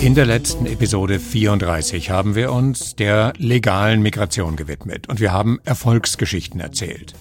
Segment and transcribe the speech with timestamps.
[0.00, 5.58] In der letzten Episode 34 haben wir uns der legalen Migration gewidmet und wir haben
[5.64, 7.14] Erfolgsgeschichten erzählt.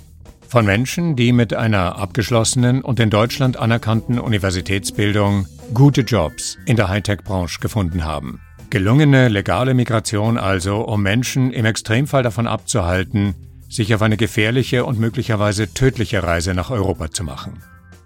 [0.48, 6.88] Von Menschen, die mit einer abgeschlossenen und in Deutschland anerkannten Universitätsbildung gute Jobs in der
[6.88, 8.42] Hightech-Branche gefunden haben.
[8.70, 13.34] Gelungene legale Migration also, um Menschen im Extremfall davon abzuhalten,
[13.68, 17.64] sich auf eine gefährliche und möglicherweise tödliche Reise nach Europa zu machen.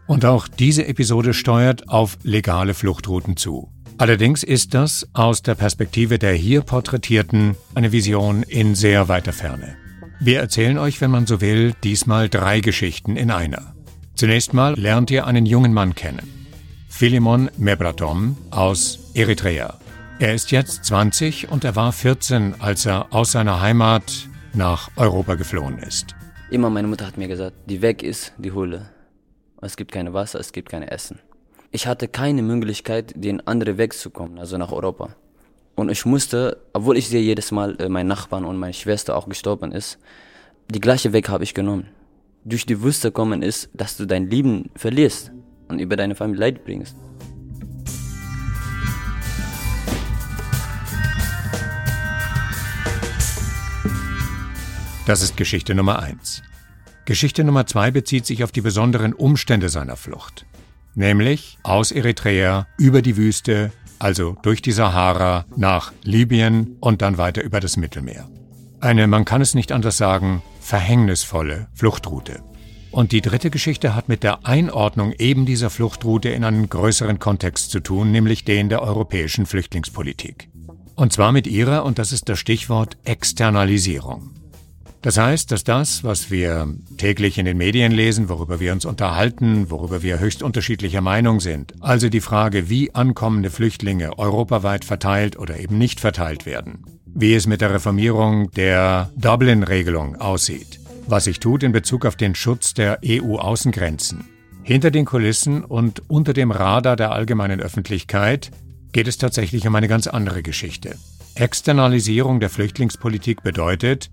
[0.08, 3.70] Und auch diese Episode steuert auf legale Fluchtrouten zu.
[4.02, 9.78] Allerdings ist das aus der Perspektive der hier Porträtierten eine Vision in sehr weiter Ferne.
[10.20, 13.76] Wir erzählen euch, wenn man so will, diesmal drei Geschichten in einer.
[14.16, 16.50] Zunächst mal lernt ihr einen jungen Mann kennen.
[16.90, 19.78] Philemon Mebratom aus Eritrea.
[20.18, 25.36] Er ist jetzt 20 und er war 14, als er aus seiner Heimat nach Europa
[25.36, 26.16] geflohen ist.
[26.50, 28.90] Immer meine Mutter hat mir gesagt, die weg ist, die hole.
[29.62, 31.20] Es gibt keine Wasser, es gibt kein Essen
[31.72, 35.16] ich hatte keine Möglichkeit, den anderen wegzukommen, also nach Europa.
[35.76, 39.30] Und ich musste, obwohl ich sehe jedes Mal äh, meinen Nachbarn und meine Schwester auch
[39.30, 39.98] gestorben ist,
[40.70, 41.88] die gleiche Weg habe ich genommen.
[42.44, 45.32] Durch die Wüste kommen ist, dass du dein Leben verlierst
[45.70, 46.96] und über deine Familie Leid bringst.
[55.06, 56.42] Das ist Geschichte Nummer eins.
[57.06, 60.46] Geschichte Nummer zwei bezieht sich auf die besonderen Umstände seiner Flucht
[60.96, 67.44] nämlich aus Eritrea über die Wüste, also durch die Sahara nach Libyen und dann weiter
[67.44, 68.28] über das Mittelmeer.
[68.80, 72.42] Eine, man kann es nicht anders sagen, verhängnisvolle Fluchtroute.
[72.92, 77.72] Und die dritte Geschichte hat mit der Einordnung eben dieser Fluchtroute in einen größeren Kontext
[77.72, 80.50] zu tun, nämlich den der europäischen Flüchtlingspolitik.
[80.96, 84.41] Und zwar mit ihrer, und das ist das Stichwort, Externalisierung.
[85.02, 86.68] Das heißt, dass das, was wir
[86.98, 91.74] täglich in den Medien lesen, worüber wir uns unterhalten, worüber wir höchst unterschiedlicher Meinung sind,
[91.80, 97.48] also die Frage, wie ankommende Flüchtlinge europaweit verteilt oder eben nicht verteilt werden, wie es
[97.48, 103.00] mit der Reformierung der Dublin-Regelung aussieht, was sich tut in Bezug auf den Schutz der
[103.04, 104.26] EU-Außengrenzen.
[104.62, 108.52] Hinter den Kulissen und unter dem Radar der allgemeinen Öffentlichkeit
[108.92, 110.96] geht es tatsächlich um eine ganz andere Geschichte.
[111.34, 114.12] Externalisierung der Flüchtlingspolitik bedeutet,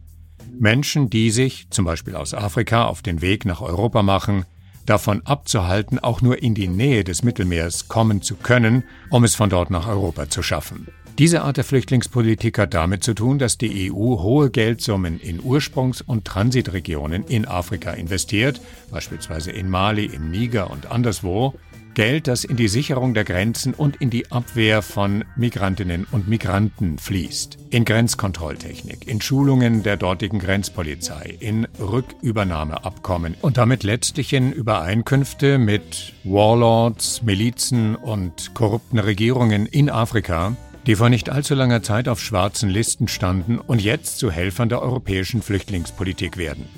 [0.59, 4.44] Menschen, die sich, zum Beispiel aus Afrika, auf den Weg nach Europa machen,
[4.87, 9.50] davon abzuhalten, auch nur in die Nähe des Mittelmeers kommen zu können, um es von
[9.50, 10.88] dort nach Europa zu schaffen.
[11.19, 16.00] Diese Art der Flüchtlingspolitik hat damit zu tun, dass die EU hohe Geldsummen in Ursprungs-
[16.00, 18.60] und Transitregionen in Afrika investiert,
[18.93, 21.55] beispielsweise in Mali, im Niger und anderswo,
[21.99, 26.97] Geld, das in die Sicherung der Grenzen und in die Abwehr von Migrantinnen und Migranten
[26.97, 27.59] fließt.
[27.71, 36.13] In Grenzkontrolltechnik, in Schulungen der dortigen Grenzpolizei, in Rückübernahmeabkommen und damit letztlich in Übereinkünfte mit
[36.23, 40.55] Warlords, Milizen und korrupten Regierungen in Afrika,
[40.87, 44.83] die vor nicht allzu langer Zeit auf schwarzen Listen standen und jetzt zu Helfern der
[44.83, 46.69] europäischen Flüchtlingspolitik werden.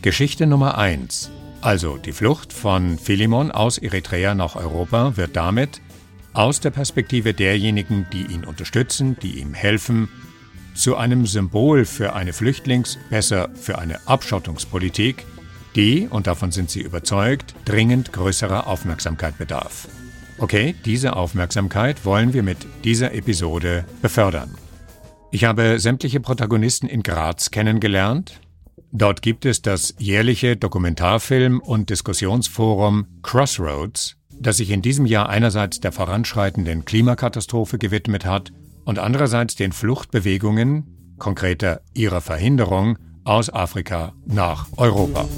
[0.00, 1.30] Geschichte Nummer 1.
[1.62, 5.82] Also die Flucht von Philemon aus Eritrea nach Europa wird damit
[6.32, 10.08] aus der Perspektive derjenigen, die ihn unterstützen, die ihm helfen,
[10.74, 15.26] zu einem Symbol für eine Flüchtlings-, besser für eine Abschottungspolitik,
[15.76, 19.88] die, und davon sind sie überzeugt, dringend größerer Aufmerksamkeit bedarf.
[20.38, 24.54] Okay, diese Aufmerksamkeit wollen wir mit dieser Episode befördern.
[25.30, 28.40] Ich habe sämtliche Protagonisten in Graz kennengelernt,
[28.92, 35.78] Dort gibt es das jährliche Dokumentarfilm- und Diskussionsforum Crossroads, das sich in diesem Jahr einerseits
[35.78, 38.52] der voranschreitenden Klimakatastrophe gewidmet hat
[38.84, 45.28] und andererseits den Fluchtbewegungen, konkreter ihrer Verhinderung, aus Afrika nach Europa.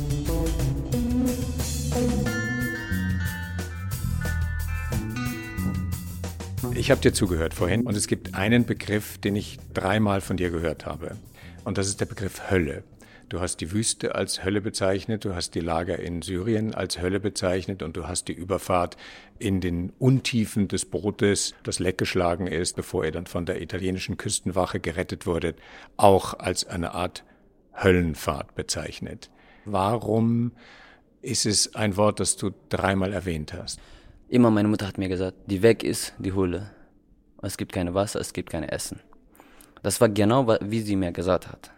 [6.75, 10.49] Ich habe dir zugehört vorhin und es gibt einen Begriff, den ich dreimal von dir
[10.49, 11.19] gehört habe.
[11.65, 12.82] Und das ist der Begriff Hölle.
[13.32, 17.19] Du hast die Wüste als Hölle bezeichnet, du hast die Lager in Syrien als Hölle
[17.19, 18.99] bezeichnet und du hast die Überfahrt
[19.38, 24.81] in den Untiefen des Bootes, das leckgeschlagen ist, bevor er dann von der italienischen Küstenwache
[24.81, 25.55] gerettet wurde,
[25.96, 27.25] auch als eine Art
[27.75, 29.31] Höllenfahrt bezeichnet.
[29.64, 30.52] Warum
[31.23, 33.81] ist es ein Wort, das du dreimal erwähnt hast?
[34.28, 36.70] Immer meine Mutter hat mir gesagt, die weg ist, die Hulle.
[37.40, 39.00] Es gibt keine Wasser, es gibt kein Essen.
[39.82, 41.70] Das war genau, wie sie mir gesagt hat.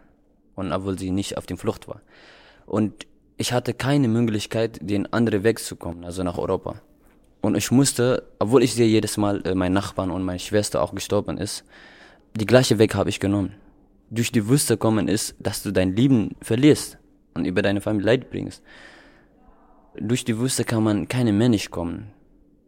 [0.55, 2.01] Und obwohl sie nicht auf der Flucht war.
[2.65, 3.05] Und
[3.37, 6.81] ich hatte keine Möglichkeit, den anderen wegzukommen, also nach Europa.
[7.41, 10.95] Und ich musste, obwohl ich sehe jedes Mal, äh, mein Nachbarn und meine Schwester auch
[10.95, 11.63] gestorben ist,
[12.35, 13.53] die gleiche Weg habe ich genommen.
[14.09, 16.97] Durch die Wüste kommen ist, dass du dein Leben verlierst
[17.33, 18.63] und über deine Familie Leid bringst.
[19.97, 22.11] Durch die Wüste kann man keine Mensch kommen.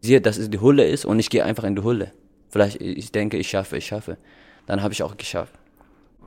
[0.01, 2.13] Siehe, dass es die Hulle ist und ich gehe einfach in die Hulle.
[2.49, 4.17] Vielleicht, ich denke, ich schaffe, ich schaffe.
[4.65, 5.53] Dann habe ich auch geschafft.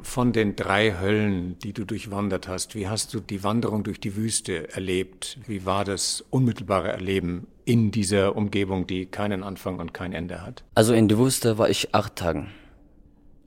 [0.02, 4.16] Von den drei Höllen, die du durchwandert hast, wie hast du die Wanderung durch die
[4.16, 5.38] Wüste erlebt?
[5.46, 10.64] Wie war das unmittelbare Erleben in dieser Umgebung, die keinen Anfang und kein Ende hat?
[10.74, 12.46] Also in der Wüste war ich acht Tage.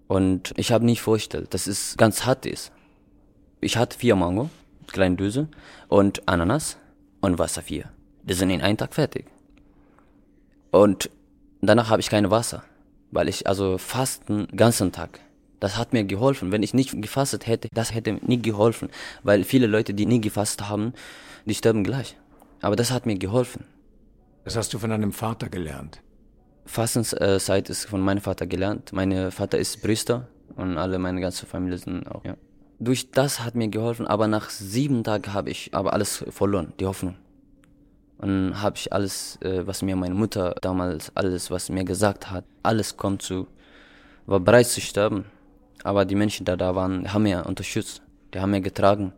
[0.07, 2.71] Und ich habe nicht vorgestellt, dass es ganz hart ist.
[3.61, 4.49] Ich hatte vier Mango,
[4.87, 5.47] kleine Döse,
[5.87, 6.77] und Ananas
[7.21, 7.89] und Wasser vier.
[8.23, 9.25] Die sind in einem Tag fertig.
[10.71, 11.09] Und
[11.61, 12.63] danach habe ich kein Wasser,
[13.11, 15.19] weil ich also fasten ganzen Tag.
[15.63, 16.51] Das hat mir geholfen.
[16.51, 18.89] Wenn ich nicht gefastet hätte, das hätte nie geholfen,
[19.23, 20.91] weil viele Leute, die nie gefastet haben,
[21.45, 22.17] die sterben gleich.
[22.59, 23.63] Aber das hat mir geholfen.
[24.43, 26.01] Das hast du von deinem Vater gelernt.
[26.65, 28.91] Fastenzeit ist von meinem Vater gelernt.
[28.91, 30.27] Mein Vater ist Priester
[30.57, 32.25] und alle meine ganze Familie sind auch.
[32.25, 32.35] Ja.
[32.79, 36.87] Durch das hat mir geholfen, aber nach sieben Tagen habe ich aber alles verloren, die
[36.87, 37.15] Hoffnung.
[38.17, 42.43] Und habe ich alles, äh, was mir meine Mutter damals, alles, was mir gesagt hat,
[42.63, 43.47] alles kommt zu,
[44.25, 45.23] war bereit zu sterben.
[45.83, 48.01] Aber die Menschen, die da waren, haben mir unterstützt,
[48.33, 49.13] die haben mir getragen.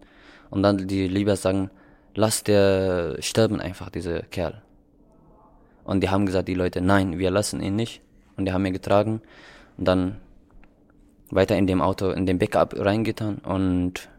[0.49, 1.69] Und dann die lieber sagen,
[2.15, 4.61] lass der sterben einfach, dieser Kerl.
[5.83, 8.01] Und die haben gesagt, die Leute, nein, wir lassen ihn nicht.
[8.37, 9.21] Und die haben mir getragen
[9.77, 10.17] und dann
[11.29, 14.09] weiter in dem Auto, in den Backup reingetan und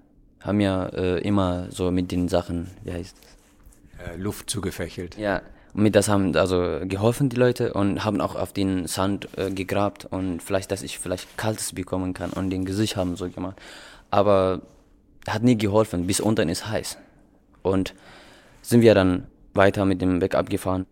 [0.41, 4.07] haben mir äh, immer so mit den Sachen, wie heißt es?
[4.07, 5.19] Äh, Luft zugefächelt.
[5.19, 5.43] Ja,
[5.77, 10.07] mit das haben also geholfen die Leute und haben auch auf den Sand äh, gegrabt
[10.07, 13.57] und vielleicht, dass ich vielleicht Kaltes bekommen kann und den Gesicht haben so gemacht.
[14.11, 14.63] Aber
[15.29, 16.99] hat nie geholfen, bis unten ist heiß.
[17.63, 17.95] Und
[18.63, 20.87] sind wir dann weiter mit dem Backup gefahren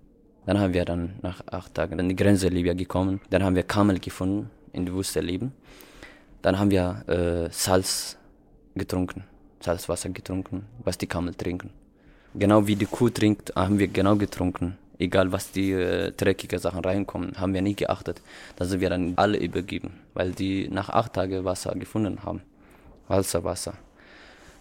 [0.46, 3.20] dann haben wir dann nach acht Tagen an die Grenze Libya gekommen.
[3.30, 5.52] Dann haben wir Kamel gefunden in der Wüste leben.
[6.42, 8.18] Dann haben wir äh, Salz
[8.74, 9.24] getrunken,
[9.60, 11.70] Salzwasser getrunken, was die Kamel trinken.
[12.34, 14.76] Genau wie die Kuh trinkt, haben wir genau getrunken.
[14.98, 18.20] Egal was die äh, dreckige Sachen reinkommen, haben wir nie geachtet.
[18.56, 22.42] Da sind wir dann alle übergeben, weil die nach acht Tagen Wasser gefunden haben.
[23.08, 23.74] Wasser,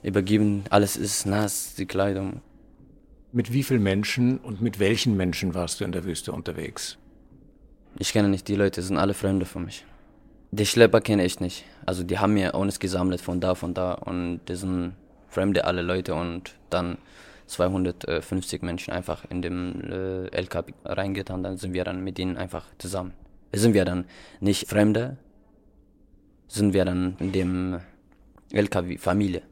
[0.04, 2.42] Übergeben, alles ist nass, die Kleidung.
[3.32, 6.98] Mit wie vielen Menschen und mit welchen Menschen warst du in der Wüste unterwegs?
[7.98, 9.86] Ich kenne nicht die Leute, sind alle Freunde von mich.
[10.52, 11.64] Die Schlepper kenne ich nicht.
[11.86, 14.94] Also die haben mir uns gesammelt von da, von da und das sind
[15.30, 16.98] fremde alle Leute und dann
[17.48, 22.66] 250 Menschen einfach in dem äh, LKW reingetan, dann sind wir dann mit ihnen einfach
[22.78, 23.14] zusammen.
[23.52, 24.06] Sind wir dann
[24.40, 25.18] nicht Fremde,
[26.48, 27.80] sind wir dann in dem
[28.52, 29.44] LKW Familie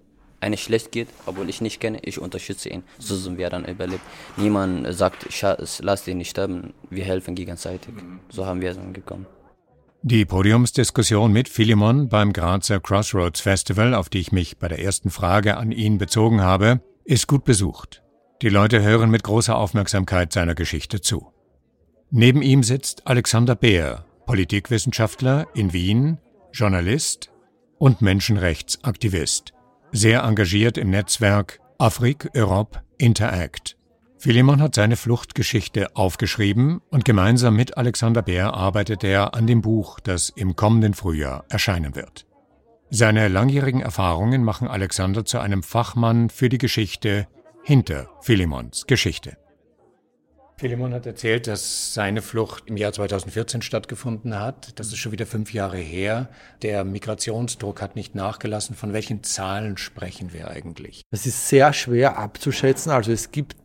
[0.42, 2.84] eine schlecht geht, obwohl ich nicht kenne, ich unterstütze ihn.
[2.98, 4.02] So sind wir dann überlebt.
[4.38, 5.28] Niemand sagt,
[5.80, 7.94] lass ihn nicht sterben, wir helfen gegenseitig.
[8.30, 9.28] So haben wir dann gekommen.
[10.04, 15.12] Die Podiumsdiskussion mit Philemon beim Grazer Crossroads Festival, auf die ich mich bei der ersten
[15.12, 16.82] Frage an ihn bezogen habe,
[17.12, 18.02] ist gut besucht.
[18.42, 21.34] Die Leute hören mit großer Aufmerksamkeit seiner Geschichte zu.
[22.10, 26.20] Neben ihm sitzt Alexander Beer, Politikwissenschaftler in Wien,
[26.54, 27.30] Journalist
[27.78, 29.52] und Menschenrechtsaktivist
[29.92, 33.76] sehr engagiert im Netzwerk Afrique Europe Interact.
[34.18, 40.00] Philemon hat seine Fluchtgeschichte aufgeschrieben und gemeinsam mit Alexander Bär arbeitet er an dem Buch,
[40.00, 42.26] das im kommenden Frühjahr erscheinen wird.
[42.94, 47.26] Seine langjährigen Erfahrungen machen Alexander zu einem Fachmann für die Geschichte
[47.64, 49.38] hinter Philemons Geschichte.
[50.58, 54.78] Philemon hat erzählt, dass seine Flucht im Jahr 2014 stattgefunden hat.
[54.78, 56.30] Das ist schon wieder fünf Jahre her.
[56.64, 58.76] Der Migrationsdruck hat nicht nachgelassen.
[58.76, 61.04] Von welchen Zahlen sprechen wir eigentlich?
[61.12, 62.92] Das ist sehr schwer abzuschätzen.
[62.92, 63.56] Also es gibt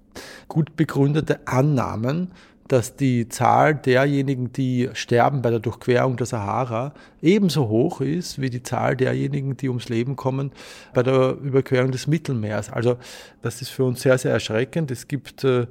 [0.46, 2.32] gut begründete Annahmen,
[2.68, 6.92] dass die Zahl derjenigen, die sterben bei der Durchquerung der Sahara,
[7.22, 10.52] ebenso hoch ist wie die Zahl derjenigen, die ums Leben kommen
[10.94, 12.70] bei der Überquerung des Mittelmeers.
[12.70, 12.96] Also
[13.42, 14.90] das ist für uns sehr, sehr erschreckend.
[14.90, 15.66] Es gibt äh,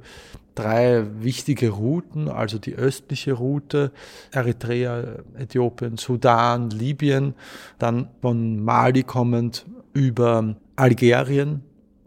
[0.54, 3.92] drei wichtige Routen, also die östliche Route,
[4.32, 5.04] Eritrea,
[5.38, 7.34] Äthiopien, Sudan, Libyen,
[7.78, 11.62] dann von Mali kommend über Algerien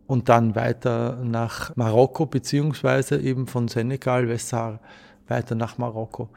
[0.10, 4.80] und dann weiter nach Marokko, beziehungsweise eben von Senegal, Westsahara,
[5.28, 6.30] weiter nach Marokko.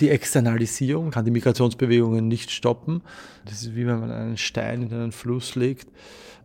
[0.00, 3.02] Die Externalisierung kann die Migrationsbewegungen nicht stoppen.
[3.44, 5.88] Das ist wie wenn man einen Stein in einen Fluss legt.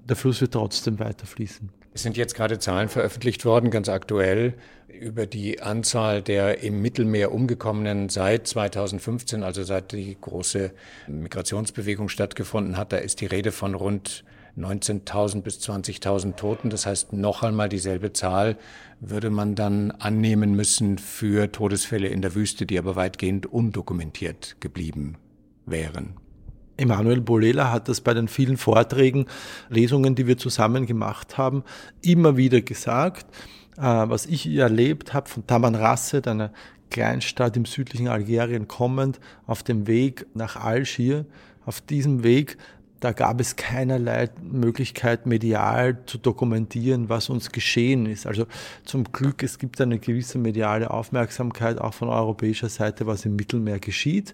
[0.03, 1.69] Der Fluss wird trotzdem weiter fließen.
[1.93, 4.55] Es sind jetzt gerade Zahlen veröffentlicht worden, ganz aktuell,
[4.89, 10.73] über die Anzahl der im Mittelmeer umgekommenen seit 2015, also seit die große
[11.07, 12.91] Migrationsbewegung stattgefunden hat.
[12.91, 14.25] Da ist die Rede von rund
[14.57, 16.69] 19.000 bis 20.000 Toten.
[16.69, 18.57] Das heißt, noch einmal dieselbe Zahl
[18.99, 25.15] würde man dann annehmen müssen für Todesfälle in der Wüste, die aber weitgehend undokumentiert geblieben
[25.65, 26.15] wären.
[26.77, 29.25] Emanuel Bolela hat das bei den vielen Vorträgen,
[29.69, 31.63] Lesungen, die wir zusammen gemacht haben,
[32.01, 33.25] immer wieder gesagt.
[33.77, 36.51] Äh, was ich erlebt habe von Tamanrasset, einer
[36.89, 41.25] Kleinstadt im südlichen Algerien kommend, auf dem Weg nach Algier,
[41.65, 42.57] auf diesem Weg
[42.99, 48.25] da gab es keinerlei Möglichkeit, medial zu dokumentieren, was uns geschehen ist.
[48.25, 48.45] Also
[48.85, 53.79] zum Glück, es gibt eine gewisse mediale Aufmerksamkeit auch von europäischer Seite, was im Mittelmeer
[53.79, 54.33] geschieht.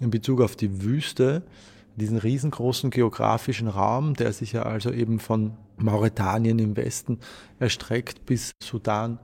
[0.00, 1.42] In Bezug auf die Wüste,
[1.96, 7.18] diesen riesengroßen geografischen Raum, der sich ja also eben von Mauretanien im Westen
[7.58, 9.18] erstreckt bis Sudan,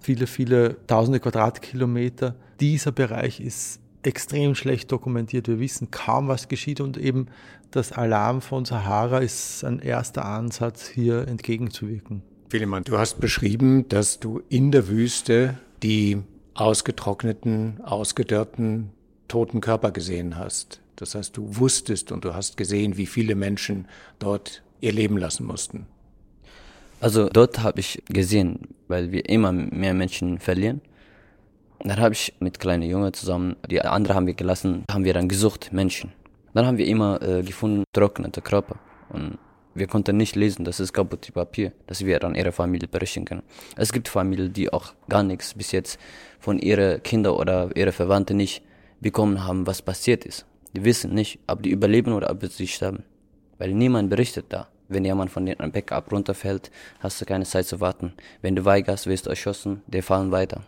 [0.00, 2.36] viele, viele tausende Quadratkilometer.
[2.60, 5.48] Dieser Bereich ist extrem schlecht dokumentiert.
[5.48, 7.26] Wir wissen kaum, was geschieht und eben
[7.70, 12.22] das Alarm von Sahara ist ein erster Ansatz, hier entgegenzuwirken.
[12.48, 16.22] Philemon, du hast beschrieben, dass du in der Wüste die
[16.54, 18.90] ausgetrockneten, ausgedörrten,
[19.28, 20.80] toten Körper gesehen hast.
[20.96, 23.88] Das heißt, du wusstest und du hast gesehen, wie viele Menschen
[24.20, 25.86] dort ihr Leben lassen mussten.
[27.00, 30.80] Also dort habe ich gesehen, weil wir immer mehr Menschen verlieren.
[31.80, 35.28] Dann habe ich mit kleinen Jungen zusammen, die andere haben wir gelassen, haben wir dann
[35.28, 36.12] gesucht, Menschen.
[36.54, 38.76] Dann haben wir immer äh, gefunden, trocknete Körper.
[39.10, 39.38] Und
[39.74, 43.42] wir konnten nicht lesen, das ist kaputte Papier, dass wir an ihre Familie berichten können.
[43.76, 45.98] Es gibt Familien, die auch gar nichts bis jetzt
[46.38, 48.62] von ihren Kindern oder ihren Verwandten nicht
[49.00, 50.46] bekommen haben, was passiert ist.
[50.76, 53.02] Die wissen nicht, ob die überleben oder ob sie sterben.
[53.58, 54.68] Weil niemand berichtet da.
[54.88, 58.12] Wenn jemand von einem Backup runterfällt, hast du keine Zeit zu warten.
[58.42, 60.62] Wenn du weigerst, wirst du erschossen, die fahren weiter.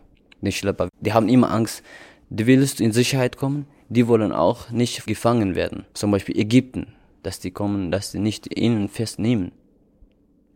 [0.47, 1.83] Die Schlepper, die haben immer Angst.
[2.31, 5.87] Du willst in Sicherheit kommen, die wollen auch nicht gefangen werden.
[5.93, 9.51] Zum Beispiel Ägypten, dass die kommen, dass die nicht ihnen festnehmen.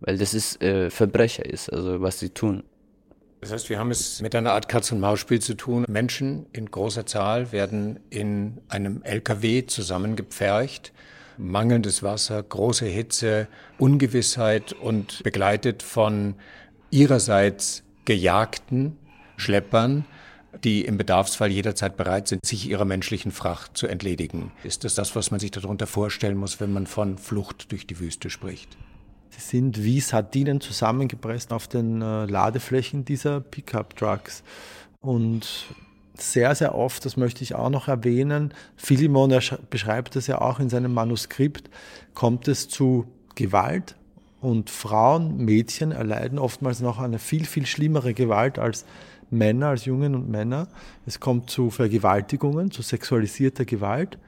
[0.00, 2.62] Weil das ist äh, Verbrecher ist, also was sie tun.
[3.40, 5.84] Das heißt, wir haben es mit einer Art Katz-und-Maus-Spiel zu tun.
[5.88, 10.92] Menschen in großer Zahl werden in einem LKW zusammengepfercht.
[11.36, 16.34] Mangelndes Wasser, große Hitze, Ungewissheit und begleitet von
[16.90, 18.96] ihrerseits gejagten
[19.40, 20.04] Schleppern,
[20.64, 24.50] die im Bedarfsfall jederzeit bereit sind, sich ihrer menschlichen Fracht zu entledigen.
[24.64, 27.98] Ist das das, was man sich darunter vorstellen muss, wenn man von Flucht durch die
[28.00, 28.76] Wüste spricht?
[29.30, 34.42] Sie sind wie Sardinen zusammengepresst auf den äh, Ladeflächen dieser Pickup-Trucks.
[35.00, 35.66] Und
[36.14, 39.38] sehr, sehr oft, das möchte ich auch noch erwähnen, Philemon
[39.70, 41.70] beschreibt das ja auch in seinem Manuskript,
[42.14, 43.96] kommt es zu Gewalt
[44.40, 48.84] und Frauen, Mädchen erleiden oftmals noch eine viel, viel schlimmere Gewalt als
[49.30, 50.68] Männer, als Jungen und Männer.
[51.06, 54.18] Es kommt zu Vergewaltigungen, zu sexualisierter Gewalt.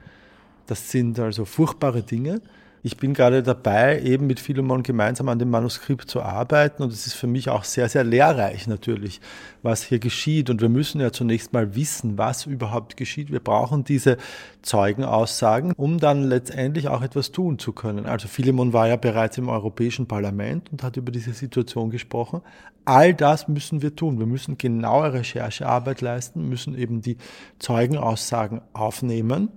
[0.67, 2.41] Das sind also furchtbare Dinge.
[2.85, 7.07] Ich bin gerade dabei, eben mit Philemon gemeinsam an dem Manuskript zu arbeiten und es
[7.07, 9.21] ist für mich auch sehr, sehr lehrreich natürlich,
[9.61, 10.49] was hier geschieht.
[10.49, 13.31] Und wir müssen ja zunächst mal wissen, was überhaupt geschieht.
[13.31, 14.17] Wir brauchen diese
[14.63, 18.05] Zeugenaussagen, um dann letztendlich auch etwas tun zu können.
[18.05, 22.41] Also Philemon war ja bereits im Europäischen Parlament und hat über diese Situation gesprochen.
[22.83, 24.19] All das müssen wir tun.
[24.19, 27.15] Wir müssen genaue Recherchearbeit leisten, müssen eben die
[27.59, 29.47] Zeugenaussagen aufnehmen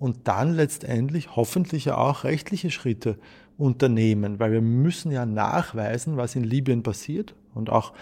[0.00, 3.18] und dann letztendlich hoffentlich ja auch rechtliche Schritte
[3.58, 7.92] unternehmen, weil wir müssen ja nachweisen, was in Libyen passiert und auch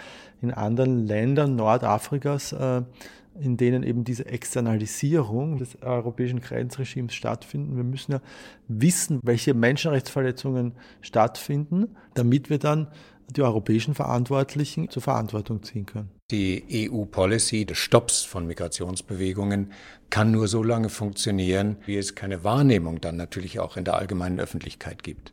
[0.40, 2.83] in anderen Ländern Nordafrikas, äh,
[3.40, 7.76] in denen eben diese Externalisierung des europäischen Grenzregimes stattfinden.
[7.76, 8.21] Wir müssen ja
[8.69, 12.87] wissen, welche Menschenrechtsverletzungen stattfinden, damit wir dann
[13.30, 16.11] die europäischen Verantwortlichen zur Verantwortung ziehen können.
[16.30, 19.73] Die EU-Policy des Stopps von Migrationsbewegungen
[20.11, 24.40] kann nur so lange funktionieren, wie es keine Wahrnehmung dann natürlich auch in der allgemeinen
[24.40, 25.32] Öffentlichkeit gibt.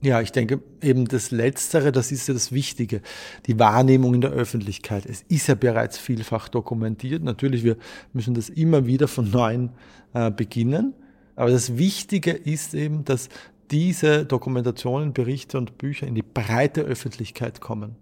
[0.00, 3.02] Ja, ich denke eben das Letztere, das ist ja das Wichtige,
[3.46, 5.06] die Wahrnehmung in der Öffentlichkeit.
[5.06, 7.24] Es ist ja bereits vielfach dokumentiert.
[7.24, 7.76] Natürlich, wir
[8.12, 9.70] müssen das immer wieder von neuem
[10.14, 10.94] äh, beginnen.
[11.34, 13.28] Aber das Wichtige ist eben, dass
[13.70, 17.96] diese Dokumentationen, Berichte und Bücher in die breite Öffentlichkeit kommen.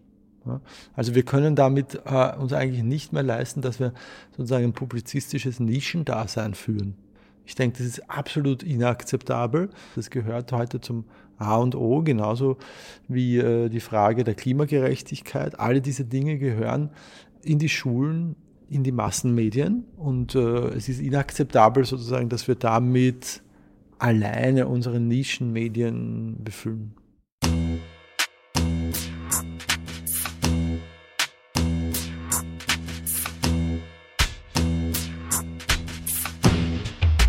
[0.94, 3.92] Also wir können damit äh, uns eigentlich nicht mehr leisten, dass wir
[4.36, 6.94] sozusagen ein publizistisches Nischendasein führen.
[7.44, 9.70] Ich denke, das ist absolut inakzeptabel.
[9.94, 11.04] Das gehört heute zum
[11.38, 12.56] A und O, genauso
[13.08, 15.58] wie äh, die Frage der Klimagerechtigkeit.
[15.60, 16.90] Alle diese Dinge gehören
[17.42, 18.36] in die Schulen,
[18.68, 19.84] in die Massenmedien.
[19.96, 23.42] Und äh, es ist inakzeptabel sozusagen, dass wir damit
[23.98, 26.94] alleine unsere Nischenmedien befüllen.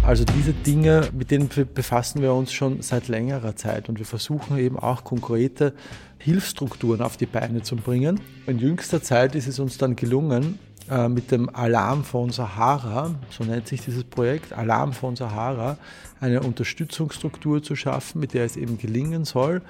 [0.07, 4.57] Also diese Dinge, mit denen befassen wir uns schon seit längerer Zeit und wir versuchen
[4.57, 5.73] eben auch konkrete
[6.19, 8.21] Hilfsstrukturen auf die Beine zu bringen.
[8.45, 13.43] In jüngster Zeit ist es uns dann gelungen, äh, mit dem Alarm von Sahara, so
[13.43, 15.77] nennt sich dieses Projekt, Alarm von Sahara,
[16.19, 19.61] eine Unterstützungsstruktur zu schaffen, mit der es eben gelingen soll,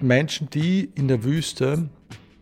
[0.00, 1.88] Menschen, die in der Wüste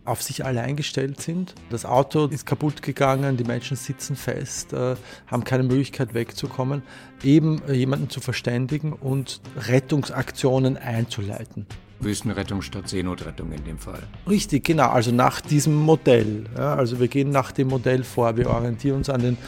[0.04, 1.54] auf sich allein gestellt sind.
[1.70, 6.82] Das Auto ist kaputt gegangen, die Menschen sitzen fest, äh, haben keine Möglichkeit wegzukommen,
[7.22, 11.66] eben äh, jemanden zu verständigen und Rettungsaktionen einzuleiten.
[12.04, 14.02] Wüstenrettung statt Seenotrettung in dem Fall.
[14.28, 14.90] Richtig, genau.
[14.90, 16.44] Also nach diesem Modell.
[16.56, 18.36] Ja, also wir gehen nach dem Modell vor.
[18.36, 19.38] Wir orientieren uns an den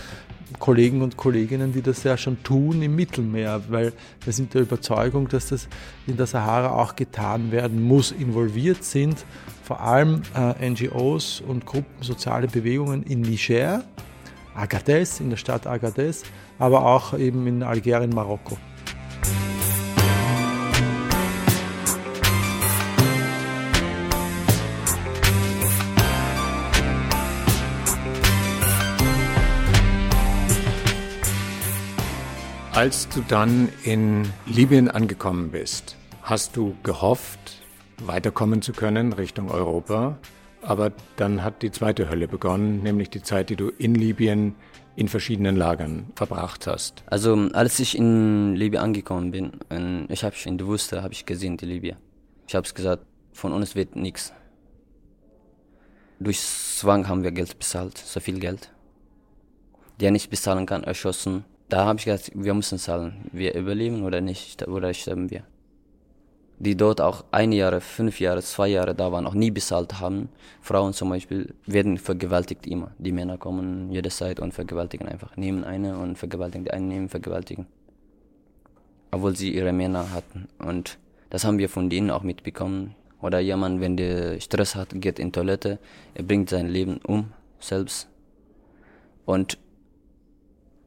[0.59, 3.93] Kollegen und Kolleginnen, die das ja schon tun im Mittelmeer, weil
[4.25, 5.69] wir sind der Überzeugung, dass das
[6.07, 8.13] in der Sahara auch getan werden muss.
[8.13, 9.25] Involviert sind
[9.63, 13.85] vor allem äh, NGOs und Gruppen, soziale Bewegungen in Niger,
[14.55, 16.23] Agadez, in der Stadt Agadez,
[16.59, 18.57] aber auch eben in Algerien, Marokko.
[32.77, 37.63] Als du dann in Libyen angekommen bist, hast du gehofft,
[38.05, 40.19] weiterkommen zu können Richtung Europa.
[40.61, 44.57] Aber dann hat die zweite Hölle begonnen, nämlich die Zeit, die du in Libyen
[44.95, 47.03] in verschiedenen Lagern verbracht hast.
[47.07, 51.57] Also als ich in Libyen angekommen bin, ich habe in der Wüste habe ich gesehen
[51.57, 51.97] die Libyen.
[52.47, 54.35] Ich habe gesagt, von uns wird nichts.
[56.21, 58.71] Durch Zwang haben wir Geld bezahlt, so viel Geld.
[59.99, 63.29] Der nicht bezahlen kann, erschossen da habe ich gesagt, wir müssen zahlen.
[63.33, 65.43] Wir überleben oder nicht, oder sterben wir.
[66.59, 70.31] Die dort auch ein Jahr, fünf Jahre, zwei Jahre da waren, auch nie bezahlt haben.
[70.63, 72.93] Frauen zum Beispiel werden vergewaltigt immer.
[72.99, 75.37] Die Männer kommen jederzeit und vergewaltigen einfach.
[75.37, 77.67] Nehmen eine und vergewaltigen die einen, nehmen, vergewaltigen.
[79.11, 80.49] Obwohl sie ihre Männer hatten.
[80.59, 82.95] Und das haben wir von denen auch mitbekommen.
[83.21, 85.79] Oder jemand, wenn der Stress hat, geht in Toilette,
[86.15, 88.09] er bringt sein Leben um, selbst.
[89.25, 89.59] Und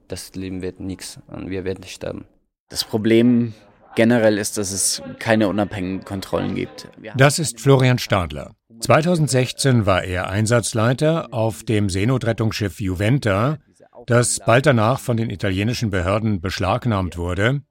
[0.09, 2.25] das Leben wird nichts und wir werden sterben.
[2.69, 3.53] Das Problem
[3.95, 6.87] generell ist, dass es keine unabhängigen Kontrollen gibt.
[7.15, 8.51] Das ist Florian Stadler.
[8.81, 13.57] 2016 war er Einsatzleiter auf dem Seenotrettungsschiff Juventa,
[14.05, 17.61] das bald danach von den italienischen Behörden beschlagnahmt wurde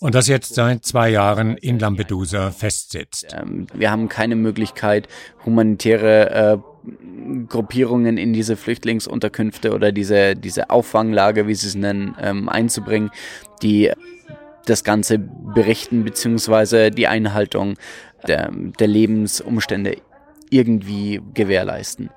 [0.00, 3.36] und das jetzt seit zwei Jahren in Lampedusa festsitzt.
[3.38, 5.08] Ähm, wir haben keine Möglichkeit,
[5.44, 6.58] humanitäre äh,
[7.48, 13.10] Gruppierungen in diese Flüchtlingsunterkünfte oder diese, diese Auffanglage, wie sie es nennen, ähm, einzubringen,
[13.62, 13.90] die
[14.66, 17.76] das Ganze berichten, beziehungsweise die Einhaltung
[18.26, 19.96] der, der Lebensumstände
[20.50, 22.10] irgendwie gewährleisten.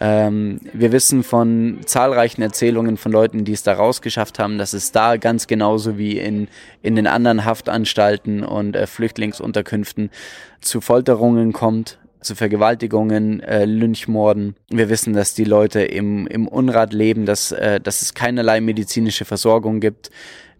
[0.00, 4.92] Ähm, wir wissen von zahlreichen Erzählungen von Leuten, die es da rausgeschafft haben, dass es
[4.92, 6.48] da ganz genauso wie in,
[6.82, 10.10] in den anderen Haftanstalten und äh, Flüchtlingsunterkünften
[10.60, 14.56] zu Folterungen kommt, zu Vergewaltigungen, äh, Lynchmorden.
[14.68, 19.24] Wir wissen, dass die Leute im, im Unrat leben, dass, äh, dass es keinerlei medizinische
[19.24, 20.10] Versorgung gibt.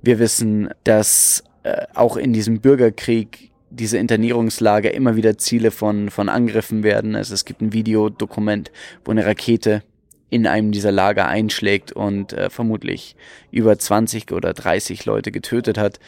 [0.03, 6.29] Wir wissen, dass äh, auch in diesem Bürgerkrieg diese Internierungslager immer wieder Ziele von, von
[6.29, 7.15] Angriffen werden.
[7.15, 8.73] Also es gibt ein Videodokument,
[9.05, 9.83] wo eine Rakete
[10.31, 13.17] in einem dieser Lager einschlägt und äh, vermutlich
[13.51, 15.99] über 20 oder 30 Leute getötet hat.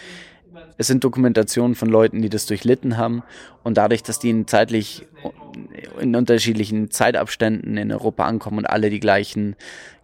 [0.78, 3.22] Es sind Dokumentationen von Leuten, die das durchlitten haben
[3.62, 5.06] und dadurch, dass die in zeitlich
[6.00, 9.56] in unterschiedlichen Zeitabständen in Europa ankommen und alle die gleichen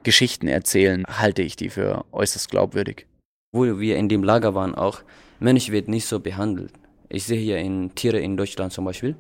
[0.03, 3.07] Geschichten erzählen, halte ich die für äußerst glaubwürdig.
[3.53, 5.03] Wo wir in dem Lager waren auch,
[5.41, 6.73] Mensch wird nicht so behandelt.
[7.09, 9.17] Ich sehe hier in Tiere in Deutschland zum Beispiel,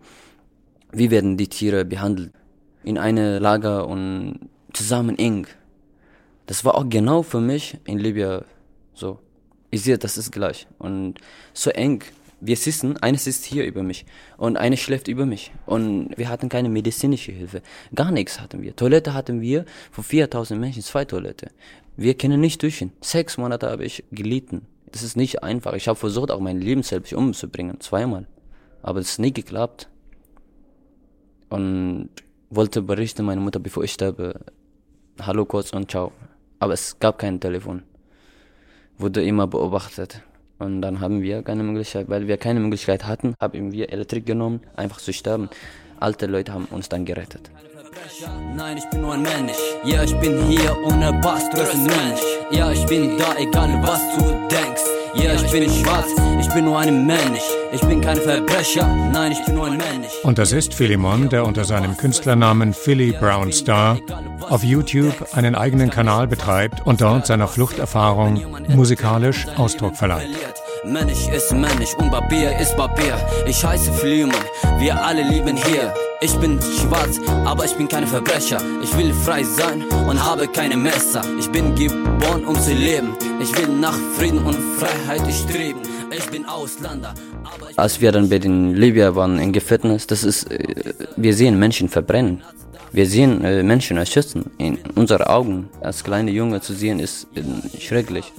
[0.92, 2.32] wie werden die Tiere behandelt?
[2.84, 5.46] In eine Lager und zusammen eng.
[6.46, 8.42] Das war auch genau für mich in Libyen
[8.94, 9.18] so.
[9.70, 10.66] Ich sehe, das ist gleich.
[10.78, 11.18] Und
[11.52, 12.02] so eng.
[12.40, 15.52] Wir sitzen, eine sitzt hier über mich und eine schläft über mich.
[15.66, 17.62] Und wir hatten keine medizinische Hilfe.
[17.94, 18.76] Gar nichts hatten wir.
[18.76, 21.50] Toilette hatten wir für 4000 Menschen, zwei Toilette.
[21.96, 22.92] Wir können nicht duschen.
[23.00, 24.66] Sechs Monate habe ich gelitten.
[24.92, 25.74] Das ist nicht einfach.
[25.74, 27.80] Ich habe versucht, auch mein Leben selbst umzubringen.
[27.80, 28.26] Zweimal.
[28.82, 29.88] Aber es ist nie geklappt.
[31.48, 32.10] Und
[32.50, 34.38] wollte berichten, meine Mutter, bevor ich sterbe,
[35.20, 36.12] hallo kurz und ciao.
[36.60, 37.82] Aber es gab kein Telefon
[38.98, 40.22] wurde immer beobachtet.
[40.58, 44.60] Und dann haben wir keine Möglichkeit, weil wir keine Möglichkeit hatten, haben wir Elektrik genommen,
[44.76, 45.48] einfach zu sterben.
[46.00, 47.50] Alte Leute haben uns dann gerettet.
[48.54, 49.52] Nein, ich bin nur ein Mensch.
[49.84, 52.20] Ja, ich bin hier ohne Bass, du bist ein Mensch.
[52.50, 54.82] Ja, ich bin da, egal was du denkst.
[55.14, 56.06] Ja, ich bin schwarz,
[56.40, 57.42] ich bin nur ein Mensch.
[57.72, 60.08] Ich bin kein Verbrecher, nein, ich bin nur ein Mensch.
[60.22, 63.98] Und das ist Philemon, der unter seinem Künstlernamen Philly Brown Star
[64.48, 70.28] auf YouTube einen eigenen Kanal betreibt und dort seiner Fluchterfahrung musikalisch Ausdruck verleiht.
[70.84, 73.18] Mensch ist Mensch und Barbier ist Barbier.
[73.46, 74.34] Ich heiße Philemon,
[74.78, 75.92] wir alle lieben hier.
[76.20, 78.60] Ich bin schwarz, aber ich bin kein Verbrecher.
[78.82, 81.22] Ich will frei sein und habe keine Messer.
[81.38, 83.16] Ich bin geboren, um zu leben.
[83.40, 85.80] Ich will nach Frieden und Freiheit streben.
[86.10, 87.14] Ich bin Ausländer.
[87.76, 91.88] Als wir dann bei den Libyer waren in Gefängnis, das ist, äh, wir sehen Menschen
[91.88, 92.42] verbrennen.
[92.92, 95.68] Wir sehen äh, Menschen erschießen in unseren Augen.
[95.80, 98.32] Als kleine Junge zu sehen ist äh, schrecklich.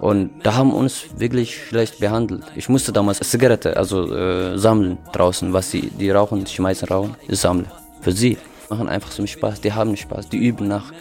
[0.00, 2.44] Und da haben uns wirklich schlecht behandelt.
[2.54, 7.16] Ich musste damals Zigarette, also äh, sammeln draußen, was sie, die rauchen, die schmeißen rauchen,
[7.26, 7.66] ich sammle.
[8.02, 8.36] Für sie.
[8.68, 10.92] Machen einfach so Spaß, die haben Spaß, die üben nach,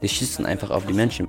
[0.00, 1.28] die schießen einfach auf die Menschen.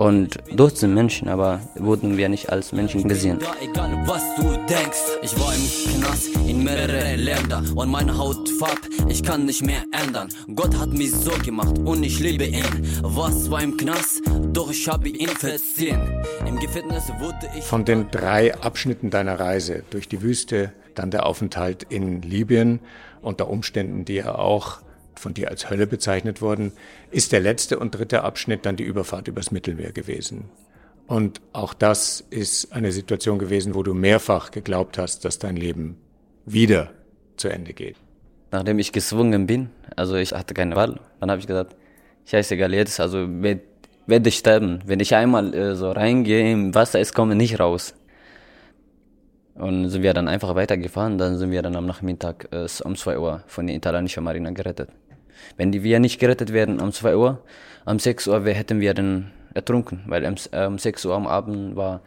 [0.00, 3.38] Und dort sind Menschen, aber wurden wir nicht als Menschen gesehen.
[3.60, 9.22] Egal was du denkst, ich war im Knast in mehrere Länder und meine Hautfarbe, ich
[9.22, 10.30] kann nicht mehr ändern.
[10.56, 12.64] Gott hat mich so gemacht und ich liebe ihn.
[13.02, 14.22] Was war im Knast,
[14.54, 16.00] doch ich habe ihn verziehen.
[16.46, 17.64] Im Gefängnis wurde ich.
[17.64, 22.80] Von den drei Abschnitten deiner Reise durch die Wüste, dann der Aufenthalt in Libyen
[23.20, 24.80] unter Umständen, die ja auch
[25.14, 26.72] von dir als Hölle bezeichnet worden,
[27.10, 30.50] ist der letzte und dritte Abschnitt dann die Überfahrt übers Mittelmeer gewesen.
[31.06, 35.96] Und auch das ist eine Situation gewesen, wo du mehrfach geglaubt hast, dass dein Leben
[36.46, 36.92] wieder
[37.36, 37.96] zu Ende geht.
[38.52, 41.74] Nachdem ich gezwungen bin, also ich hatte keine Wahl, dann habe ich gesagt,
[42.26, 43.26] scheißegal jetzt, also
[44.06, 44.80] werde ich sterben.
[44.86, 47.94] Wenn ich einmal äh, so reingehe im Wasser, ich komme nicht raus.
[49.54, 53.18] Und sind wir dann einfach weitergefahren, dann sind wir dann am Nachmittag äh, um 2
[53.18, 54.90] Uhr von der italienischen Marine gerettet.
[55.56, 57.42] Wenn wir nicht gerettet werden um 2 Uhr,
[57.84, 60.34] um 6 Uhr hätten wir dann ertrunken, weil um,
[60.66, 62.00] um 6 Uhr am Abend war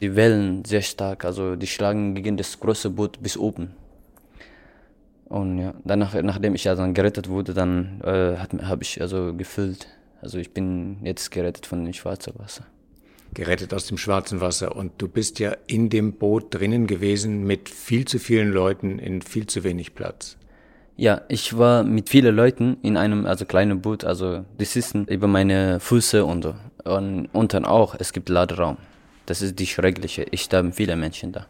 [0.00, 3.74] die Wellen sehr stark, also die schlagen gegen das große Boot bis oben.
[5.28, 9.86] Und ja, danach, nachdem ich ja dann gerettet wurde, dann äh, habe ich also gefüllt.
[10.22, 12.64] Also ich bin jetzt gerettet von dem schwarzen Wasser.
[13.34, 14.74] Gerettet aus dem schwarzen Wasser.
[14.74, 19.20] Und du bist ja in dem Boot drinnen gewesen mit viel zu vielen Leuten in
[19.20, 20.37] viel zu wenig Platz.
[21.00, 25.28] Ja, ich war mit vielen Leuten in einem also kleinen Boot, also die sitzen über
[25.28, 27.94] meine Füße und, und unten auch.
[27.96, 28.78] Es gibt Laderaum.
[29.26, 30.26] Das ist die schreckliche.
[30.32, 31.46] Ich sterben viele Menschen da.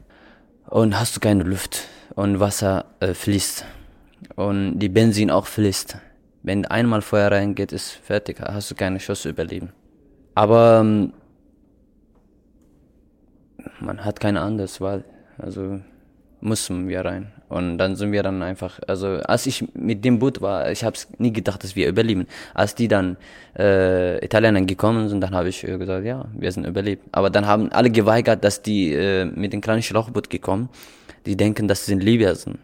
[0.68, 3.64] Und hast du keine Luft und Wasser äh, fließt
[4.36, 5.96] und die Benzin auch fließt.
[6.42, 9.72] Wenn einmal Feuer reingeht, ist fertig, hast du keine Chance überleben.
[10.34, 11.14] Aber ähm,
[13.80, 15.04] man hat keine andere Wahl.
[15.38, 15.80] Also
[16.42, 17.32] mussten wir rein.
[17.48, 20.96] Und dann sind wir dann einfach, also als ich mit dem Boot war, ich habe
[21.16, 22.26] nie gedacht, dass wir überleben.
[22.52, 23.16] Als die dann
[23.58, 27.04] äh, Italiener gekommen sind, dann habe ich äh, gesagt, ja, wir sind überlebt.
[27.12, 30.68] Aber dann haben alle geweigert, dass die äh, mit dem kleinen Schlauchboot gekommen,
[31.24, 32.58] die denken, dass sie sind Libyer sind.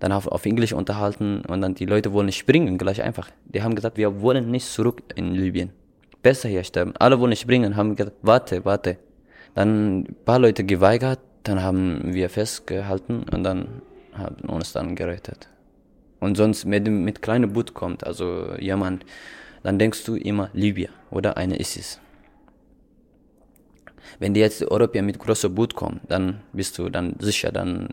[0.00, 3.30] Dann auf, auf Englisch unterhalten und dann die Leute wollen springen, gleich einfach.
[3.46, 5.70] Die haben gesagt, wir wollen nicht zurück in Libyen.
[6.22, 6.94] Besser hier sterben.
[6.98, 8.96] Alle wollen springen, haben gesagt, warte, warte.
[9.54, 13.68] Dann ein paar Leute geweigert, dann haben wir festgehalten und dann
[14.18, 15.48] haben uns dann gerettet.
[16.20, 19.04] Und sonst mit, mit kleinem Boot kommt, also jemand,
[19.62, 22.00] dann denkst du immer Libyen oder eine ISIS.
[24.18, 27.88] Wenn die jetzt Europäer mit großem Boot kommen, dann bist du dann sicher, dann,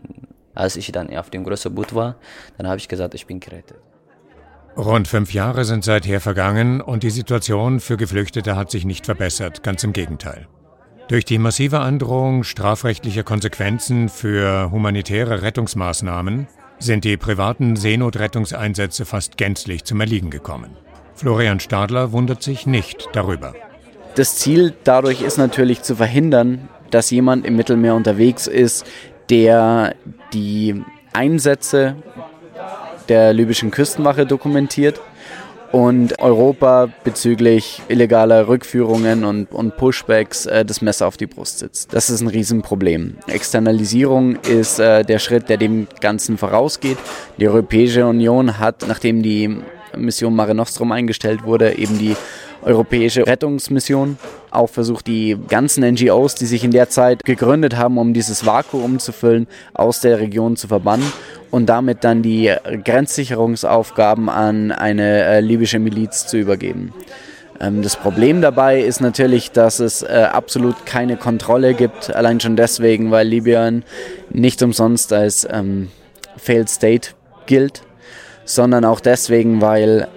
[0.54, 2.16] als ich dann auf dem großen Boot war,
[2.56, 3.78] dann habe ich gesagt, ich bin gerettet.
[4.76, 9.62] Rund fünf Jahre sind seither vergangen und die Situation für Geflüchtete hat sich nicht verbessert,
[9.62, 10.48] ganz im Gegenteil.
[11.08, 16.46] Durch die massive Androhung strafrechtlicher Konsequenzen für humanitäre Rettungsmaßnahmen
[16.78, 20.70] sind die privaten Seenotrettungseinsätze fast gänzlich zum Erliegen gekommen.
[21.14, 23.54] Florian Stadler wundert sich nicht darüber.
[24.14, 28.86] Das Ziel dadurch ist natürlich zu verhindern, dass jemand im Mittelmeer unterwegs ist,
[29.28, 29.94] der
[30.32, 31.96] die Einsätze
[33.10, 35.00] der libyschen Küstenwache dokumentiert
[35.74, 41.92] und Europa bezüglich illegaler Rückführungen und, und Pushbacks äh, das Messer auf die Brust sitzt.
[41.92, 43.16] Das ist ein Riesenproblem.
[43.26, 46.96] Externalisierung ist äh, der Schritt, der dem Ganzen vorausgeht.
[47.38, 49.58] Die Europäische Union hat, nachdem die
[49.96, 52.14] Mission Mare Nostrum eingestellt wurde, eben die
[52.64, 54.18] Europäische Rettungsmission
[54.50, 58.98] auch versucht, die ganzen NGOs, die sich in der Zeit gegründet haben, um dieses Vakuum
[58.98, 61.12] zu füllen, aus der Region zu verbannen
[61.50, 66.92] und damit dann die Grenzsicherungsaufgaben an eine äh, libysche Miliz zu übergeben.
[67.60, 72.56] Ähm, das Problem dabei ist natürlich, dass es äh, absolut keine Kontrolle gibt, allein schon
[72.56, 73.84] deswegen, weil Libyen
[74.30, 75.88] nicht umsonst als ähm,
[76.36, 77.10] Failed State
[77.46, 77.82] gilt,
[78.44, 80.08] sondern auch deswegen, weil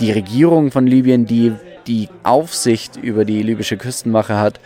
[0.00, 1.52] die Regierung von Libyen, die
[1.88, 4.60] die Aufsicht über die libysche Küstenwache hat,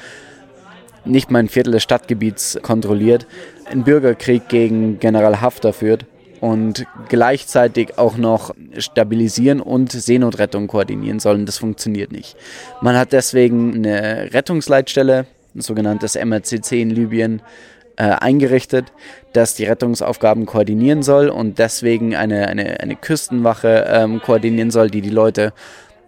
[1.04, 3.26] nicht mal ein Viertel des Stadtgebiets kontrolliert,
[3.70, 6.04] einen Bürgerkrieg gegen General Haftar führt
[6.40, 11.46] und gleichzeitig auch noch stabilisieren und Seenotrettung koordinieren sollen.
[11.46, 12.36] Das funktioniert nicht.
[12.80, 17.42] Man hat deswegen eine Rettungsleitstelle, ein sogenanntes MRCC in Libyen,
[17.96, 18.86] äh, eingerichtet,
[19.32, 25.02] das die Rettungsaufgaben koordinieren soll und deswegen eine, eine, eine Küstenwache ähm, koordinieren soll, die
[25.02, 25.52] die Leute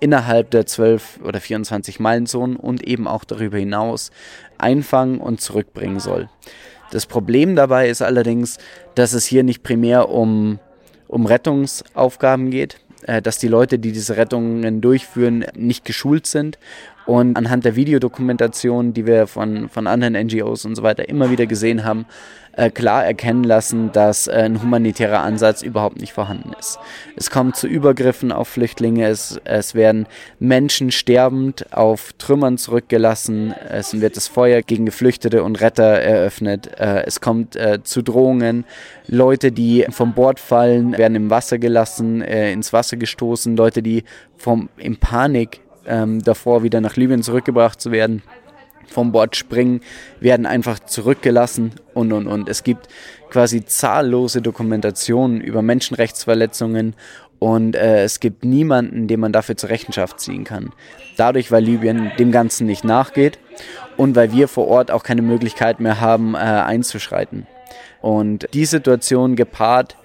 [0.04, 4.10] innerhalb der 12 oder 24 Meilenzonen und eben auch darüber hinaus
[4.58, 6.28] einfangen und zurückbringen soll.
[6.90, 8.58] Das Problem dabei ist allerdings,
[8.94, 10.58] dass es hier nicht primär um,
[11.08, 16.58] um Rettungsaufgaben geht, äh, dass die Leute, die diese Rettungen durchführen, nicht geschult sind.
[17.06, 21.46] Und anhand der Videodokumentation, die wir von, von anderen NGOs und so weiter immer wieder
[21.46, 22.06] gesehen haben,
[22.56, 26.78] äh, klar erkennen lassen, dass äh, ein humanitärer Ansatz überhaupt nicht vorhanden ist.
[27.16, 30.06] Es kommt zu Übergriffen auf Flüchtlinge, es, es werden
[30.38, 37.02] Menschen sterbend auf Trümmern zurückgelassen, es wird das Feuer gegen Geflüchtete und Retter eröffnet, äh,
[37.04, 38.64] es kommt äh, zu Drohungen,
[39.06, 44.04] Leute, die vom Bord fallen, werden im Wasser gelassen, äh, ins Wasser gestoßen, Leute, die
[44.36, 48.22] vom, in Panik ähm, davor wieder nach Libyen zurückgebracht zu werden
[48.86, 49.80] vom Bord springen,
[50.20, 52.48] werden einfach zurückgelassen und und und.
[52.48, 52.88] Es gibt
[53.30, 56.94] quasi zahllose Dokumentationen über Menschenrechtsverletzungen
[57.38, 60.72] und äh, es gibt niemanden, den man dafür zur Rechenschaft ziehen kann.
[61.16, 63.38] Dadurch, weil Libyen dem Ganzen nicht nachgeht
[63.96, 67.46] und weil wir vor Ort auch keine Möglichkeit mehr haben, äh, einzuschreiten.
[68.00, 69.96] Und die Situation gepaart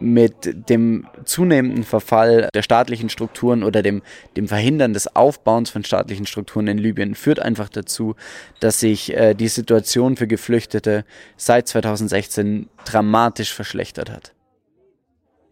[0.00, 4.02] mit dem zunehmenden Verfall der staatlichen Strukturen oder dem,
[4.36, 8.14] dem Verhindern des Aufbauens von staatlichen Strukturen in Libyen führt einfach dazu,
[8.60, 11.04] dass sich äh, die Situation für Geflüchtete
[11.36, 14.32] seit 2016 dramatisch verschlechtert hat.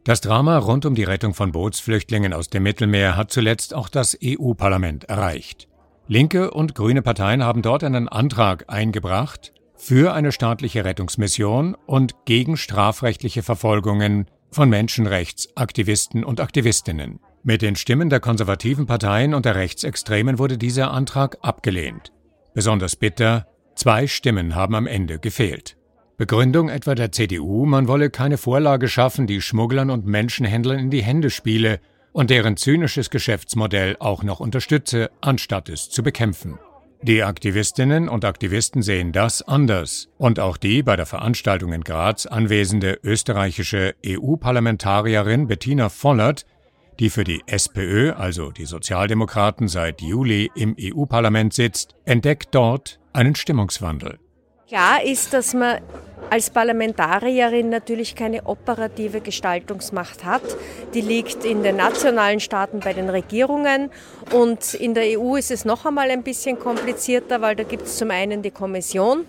[0.05, 4.19] Das Drama rund um die Rettung von Bootsflüchtlingen aus dem Mittelmeer hat zuletzt auch das
[4.23, 5.69] EU-Parlament erreicht.
[6.09, 9.53] Linke und grüne Parteien haben dort einen Antrag eingebracht,
[9.83, 17.19] für eine staatliche Rettungsmission und gegen strafrechtliche Verfolgungen von Menschenrechtsaktivisten und Aktivistinnen.
[17.43, 22.13] Mit den Stimmen der konservativen Parteien und der Rechtsextremen wurde dieser Antrag abgelehnt.
[22.55, 25.77] Besonders bitter, zwei Stimmen haben am Ende gefehlt.
[26.17, 31.03] Begründung etwa der CDU, man wolle keine Vorlage schaffen, die Schmugglern und Menschenhändlern in die
[31.03, 31.81] Hände spiele
[32.13, 36.61] und deren zynisches Geschäftsmodell auch noch unterstütze, anstatt es zu bekämpfen.
[37.05, 40.09] Die Aktivistinnen und Aktivisten sehen das anders.
[40.19, 46.47] Und auch die bei der Veranstaltung in Graz anwesende österreichische EU-Parlamentarierin Bettina Vollert,
[47.01, 53.35] die für die SPÖ, also die Sozialdemokraten, seit Juli im EU-Parlament sitzt, entdeckt dort einen
[53.35, 54.21] Stimmungswandel.
[54.73, 55.83] Klar ist, dass man
[56.31, 60.41] als Parlamentarierin natürlich keine operative Gestaltungsmacht hat.
[60.95, 63.91] Die liegt in den nationalen Staaten bei den Regierungen
[64.33, 67.99] und in der EU ist es noch einmal ein bisschen komplizierter, weil da gibt es
[67.99, 69.27] zum einen die Kommission,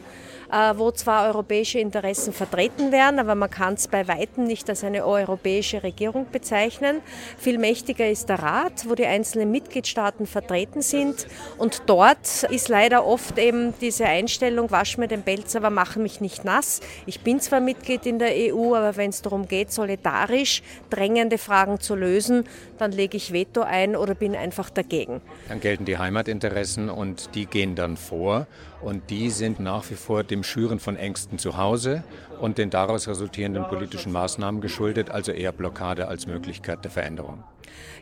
[0.75, 5.05] wo zwar europäische Interessen vertreten werden, aber man kann es bei weitem nicht als eine
[5.05, 7.01] europäische Regierung bezeichnen.
[7.37, 11.27] Viel mächtiger ist der Rat, wo die einzelnen Mitgliedstaaten vertreten sind.
[11.57, 16.21] Und dort ist leider oft eben diese Einstellung, wasch mir den Pelz, aber mach mich
[16.21, 16.81] nicht nass.
[17.05, 21.79] Ich bin zwar Mitglied in der EU, aber wenn es darum geht, solidarisch drängende Fragen
[21.79, 22.43] zu lösen,
[22.77, 25.21] dann lege ich Veto ein oder bin einfach dagegen.
[25.49, 28.45] Dann gelten die Heimatinteressen und die gehen dann vor
[28.83, 32.03] und die sind nach wie vor dem Schüren von Ängsten zu Hause
[32.39, 37.43] und den daraus resultierenden politischen Maßnahmen geschuldet, also eher Blockade als Möglichkeit der Veränderung.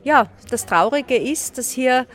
[0.03, 2.07] Ja, das Traurige ist, dass hier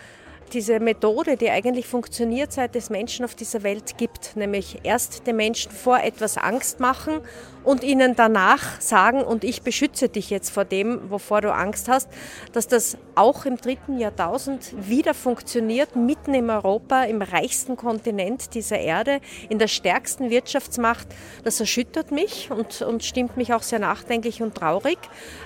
[0.53, 5.37] diese Methode, die eigentlich funktioniert, seit es Menschen auf dieser Welt gibt, nämlich erst den
[5.37, 7.21] Menschen vor etwas Angst machen
[7.65, 12.09] und ihnen danach sagen, und ich beschütze dich jetzt vor dem, wovor du Angst hast,
[12.53, 18.79] dass das auch im dritten Jahrtausend wieder funktioniert, mitten in Europa, im reichsten Kontinent dieser
[18.79, 21.09] Erde, in der stärksten Wirtschaftsmacht.
[21.43, 24.99] Das erschüttert mich und, und stimmt mich auch sehr nachdenklich und traurig.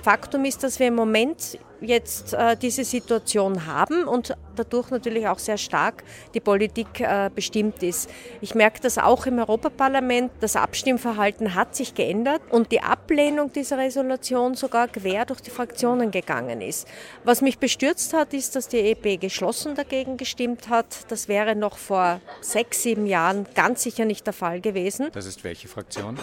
[0.03, 5.39] Faktum ist, dass wir im Moment jetzt äh, diese Situation haben und dadurch natürlich auch
[5.39, 8.09] sehr stark die Politik äh, bestimmt ist.
[8.41, 10.31] Ich merke das auch im Europaparlament.
[10.39, 16.11] Das Abstimmverhalten hat sich geändert und die Ablehnung dieser Resolution sogar quer durch die Fraktionen
[16.11, 16.87] gegangen ist.
[17.23, 21.11] Was mich bestürzt hat, ist, dass die EP geschlossen dagegen gestimmt hat.
[21.11, 25.09] Das wäre noch vor sechs, sieben Jahren ganz sicher nicht der Fall gewesen.
[25.13, 26.19] Das ist welche Fraktion?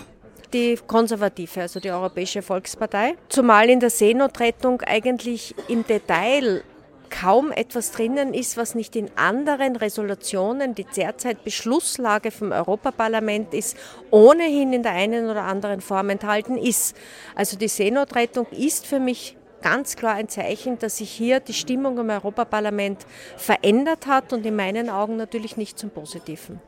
[0.53, 3.15] Die Konservative, also die Europäische Volkspartei.
[3.29, 6.63] Zumal in der Seenotrettung eigentlich im Detail
[7.11, 13.77] kaum etwas drinnen ist, was nicht in anderen Resolutionen, die derzeit Beschlusslage vom Europaparlament ist,
[14.11, 16.97] ohnehin in der einen oder anderen Form enthalten ist.
[17.35, 21.99] Also die Seenotrettung ist für mich ganz klar ein Zeichen, dass sich hier die Stimmung
[21.99, 23.07] im Europaparlament
[23.37, 26.61] verändert hat und in meinen Augen natürlich nicht zum Positiven.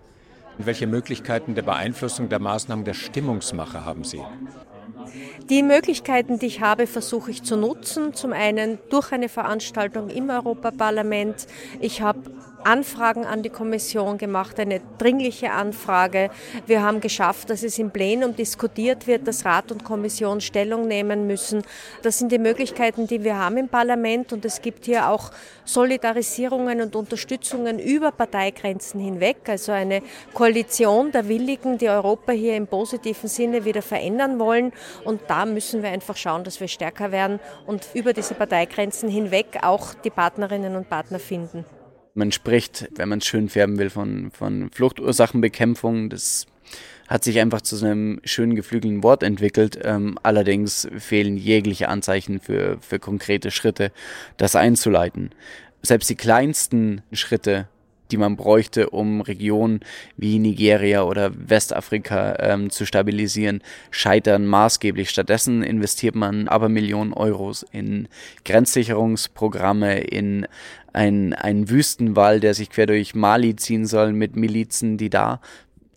[0.67, 4.21] Welche Möglichkeiten der Beeinflussung der Maßnahmen der Stimmungsmache haben Sie?
[5.49, 8.15] Die Möglichkeiten, die ich habe, versuche ich zu nutzen.
[8.15, 11.47] Zum einen durch eine Veranstaltung im Europaparlament.
[11.81, 12.21] Ich habe
[12.65, 16.31] Anfragen an die Kommission gemacht, eine dringliche Anfrage.
[16.67, 21.27] Wir haben geschafft, dass es im Plenum diskutiert wird, dass Rat und Kommission Stellung nehmen
[21.27, 21.63] müssen.
[22.03, 25.31] Das sind die Möglichkeiten, die wir haben im Parlament und es gibt hier auch
[25.65, 30.03] Solidarisierungen und Unterstützungen über Parteigrenzen hinweg, also eine
[30.35, 34.73] Koalition der Willigen, die Europa hier im positiven Sinne wieder verändern wollen.
[35.05, 39.59] Und da müssen wir einfach schauen, dass wir stärker werden und über diese Parteigrenzen hinweg
[39.63, 41.65] auch die Partnerinnen und Partner finden.
[42.21, 46.11] Man spricht, wenn man es schön färben will, von, von Fluchtursachenbekämpfung.
[46.11, 46.47] Das
[47.09, 49.79] hat sich einfach zu einem schönen geflügelten Wort entwickelt.
[49.83, 53.91] Ähm, allerdings fehlen jegliche Anzeichen für, für konkrete Schritte,
[54.37, 55.31] das einzuleiten.
[55.81, 57.69] Selbst die kleinsten Schritte
[58.13, 59.81] die man bräuchte, um Regionen
[60.17, 65.11] wie Nigeria oder Westafrika ähm, zu stabilisieren, scheitern maßgeblich.
[65.11, 68.09] Stattdessen investiert man aber Millionen Euros in
[68.45, 70.47] Grenzsicherungsprogramme, in
[70.93, 75.41] ein, einen Wüstenwall, der sich quer durch Mali ziehen soll mit Milizen, die da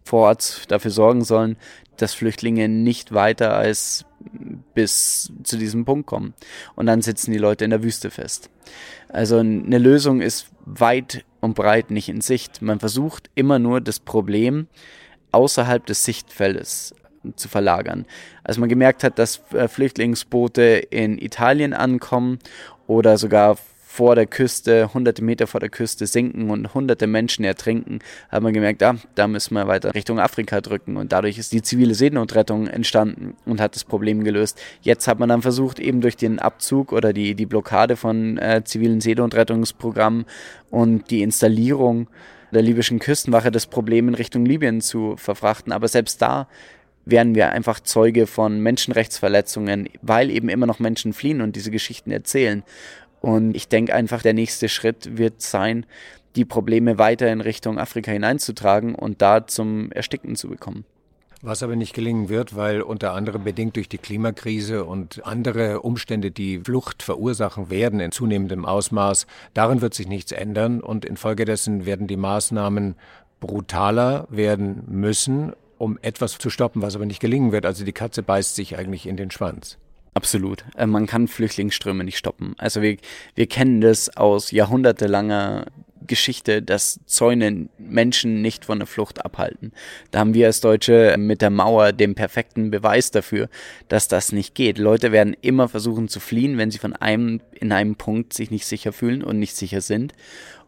[0.04, 1.58] vor Ort dafür sorgen sollen,
[1.98, 4.06] dass Flüchtlinge nicht weiter als
[4.74, 6.34] bis zu diesem Punkt kommen.
[6.76, 8.50] Und dann sitzen die Leute in der Wüste fest.
[9.10, 12.62] Also eine Lösung ist weit und breit nicht in Sicht.
[12.62, 14.68] Man versucht immer nur das Problem
[15.32, 16.96] außerhalb des Sichtfeldes
[17.36, 18.06] zu verlagern.
[18.44, 22.40] Als man gemerkt hat, dass äh, Flüchtlingsboote in Italien ankommen
[22.88, 23.58] oder sogar
[23.94, 28.52] vor der Küste, hunderte Meter vor der Küste sinken und hunderte Menschen ertrinken, hat man
[28.52, 30.98] gemerkt, ah, da müssen wir weiter Richtung Afrika drücken.
[30.98, 34.60] Und dadurch ist die zivile Seenotrettung entstanden und hat das Problem gelöst.
[34.82, 38.64] Jetzt hat man dann versucht, eben durch den Abzug oder die, die Blockade von äh,
[38.66, 40.26] zivilen Seenotrettungsprogrammen
[40.72, 42.08] und die Installierung
[42.52, 45.72] der libyschen Küstenwache das Problem in Richtung Libyen zu verfrachten.
[45.72, 46.48] Aber selbst da
[47.06, 52.10] werden wir einfach Zeuge von Menschenrechtsverletzungen, weil eben immer noch Menschen fliehen und diese Geschichten
[52.10, 52.64] erzählen.
[53.24, 55.86] Und ich denke einfach, der nächste Schritt wird sein,
[56.36, 60.84] die Probleme weiter in Richtung Afrika hineinzutragen und da zum Ersticken zu bekommen.
[61.42, 66.32] Was aber nicht gelingen wird, weil unter anderem bedingt durch die Klimakrise und andere Umstände,
[66.32, 72.08] die Flucht verursachen werden in zunehmendem Ausmaß, darin wird sich nichts ändern und infolgedessen werden
[72.08, 72.96] die Maßnahmen
[73.40, 77.66] brutaler werden müssen, um etwas zu stoppen, was aber nicht gelingen wird.
[77.66, 79.78] Also die Katze beißt sich eigentlich in den Schwanz.
[80.14, 80.64] Absolut.
[80.78, 82.56] Äh, man kann Flüchtlingsströme nicht stoppen.
[82.58, 82.98] Also wir,
[83.36, 85.66] wir kennen das aus jahrhundertelanger
[86.06, 89.72] Geschichte, dass Zäune Menschen nicht von der Flucht abhalten.
[90.12, 93.50] Da haben wir als Deutsche mit der Mauer den perfekten Beweis dafür,
[93.88, 94.78] dass das nicht geht.
[94.78, 98.66] Leute werden immer versuchen zu fliehen, wenn sie von einem in einem Punkt sich nicht
[98.66, 100.14] sicher fühlen und nicht sicher sind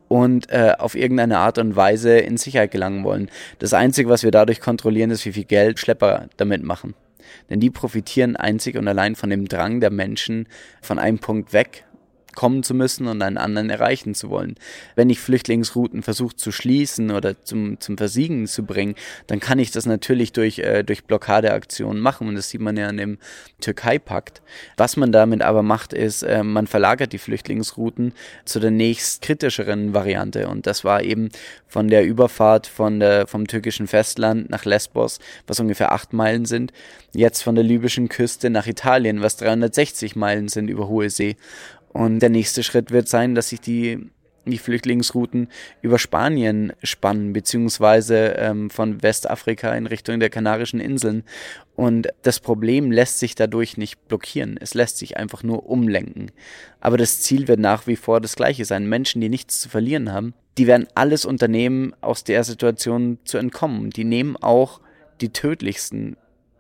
[0.08, 3.30] und äh, auf irgendeine Art und Weise in Sicherheit gelangen wollen.
[3.60, 6.94] Das Einzige, was wir dadurch kontrollieren, ist, wie viel Geld Schlepper damit machen.
[7.50, 10.48] Denn die profitieren einzig und allein von dem Drang der Menschen
[10.82, 11.86] von einem Punkt weg
[12.36, 14.56] kommen zu müssen und einen anderen erreichen zu wollen.
[14.96, 18.96] Wenn ich Flüchtlingsrouten versuche zu schließen oder zum, zum Versiegen zu bringen,
[19.28, 22.88] dann kann ich das natürlich durch, äh, durch Blockadeaktionen machen und das sieht man ja
[22.88, 23.18] an dem
[23.62, 24.42] Türkei-Pakt.
[24.78, 28.14] Was man damit aber macht, ist, äh, man verlagert die Flüchtlingsrouten
[28.46, 31.30] zu der nächst kritischeren Variante und das war eben
[31.68, 36.72] von der Überfahrt von der, vom türkischen Festland nach Lesbos, was ungefähr acht Meilen sind,
[37.14, 41.38] jetzt von der libyschen Küste nach Italien, was 360 Meilen sind über hohe See.
[41.96, 44.12] Und der nächste Schritt wird sein, dass sich die,
[44.46, 45.48] die Flüchtlingsrouten
[45.82, 51.24] über Spanien spannen, beziehungsweise ähm, von Westafrika in Richtung der Kanarischen Inseln.
[51.78, 54.58] Und das Problem lässt sich dadurch nicht blockieren.
[54.60, 56.32] Es lässt sich einfach nur umlenken.
[56.82, 58.90] Aber das Ziel wird nach wie vor das gleiche sein.
[58.90, 63.90] Menschen, die nichts zu verlieren haben, die werden alles unternehmen, aus der Situation zu entkommen.
[63.90, 64.82] Die nehmen auch
[65.22, 66.18] die tödlichsten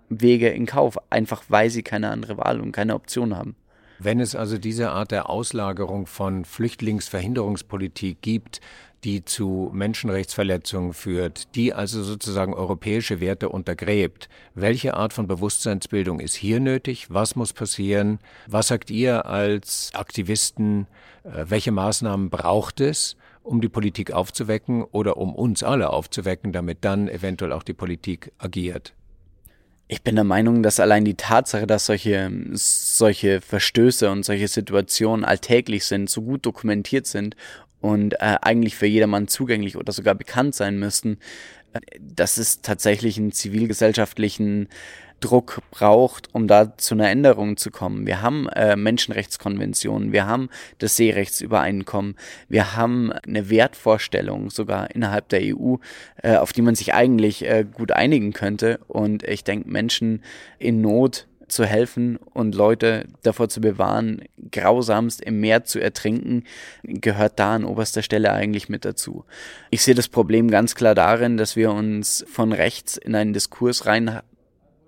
[0.08, 3.58] Wege in Kauf, einfach weil sie keine andere Wahl und keine Option haben.
[4.00, 8.62] Wenn es also diese Art der Auslagerung von Flüchtlingsverhinderungspolitik gibt,
[9.06, 14.30] die zu Menschenrechtsverletzungen führt, die also sozusagen europäische Werte untergräbt.
[14.56, 17.06] Welche Art von Bewusstseinsbildung ist hier nötig?
[17.10, 18.20] Was muss passieren?
[18.48, 20.88] Was sagt ihr als Aktivisten?
[21.24, 26.84] Äh, welche Maßnahmen braucht es, um die Politik aufzuwecken oder um uns alle aufzuwecken, damit
[26.84, 28.96] dann eventuell auch die Politik agiert?
[29.88, 35.24] Ich bin der Meinung, dass allein die Tatsache, dass solche, solche Verstöße und solche Situationen
[35.24, 37.36] alltäglich sind, so gut dokumentiert sind
[37.82, 41.20] und äh, eigentlich für jedermann zugänglich oder sogar bekannt sein müssten,
[42.00, 44.70] dass es tatsächlich einen zivilgesellschaftlichen
[45.26, 48.06] Druck braucht, um da zu einer Änderung zu kommen.
[48.06, 52.16] Wir haben äh, Menschenrechtskonventionen, wir haben das Seerechtsübereinkommen,
[52.48, 55.78] wir haben eine Wertvorstellung sogar innerhalb der EU,
[56.22, 58.80] äh, auf die man sich eigentlich äh, gut einigen könnte.
[58.88, 60.24] Und ich denke, Menschen
[60.60, 64.22] in Not zu helfen und Leute davor zu bewahren,
[64.52, 66.44] grausamst im Meer zu ertrinken,
[66.84, 69.26] gehört da an oberster Stelle eigentlich mit dazu.
[69.72, 73.86] Ich sehe das Problem ganz klar darin, dass wir uns von rechts in einen Diskurs
[73.86, 74.22] rein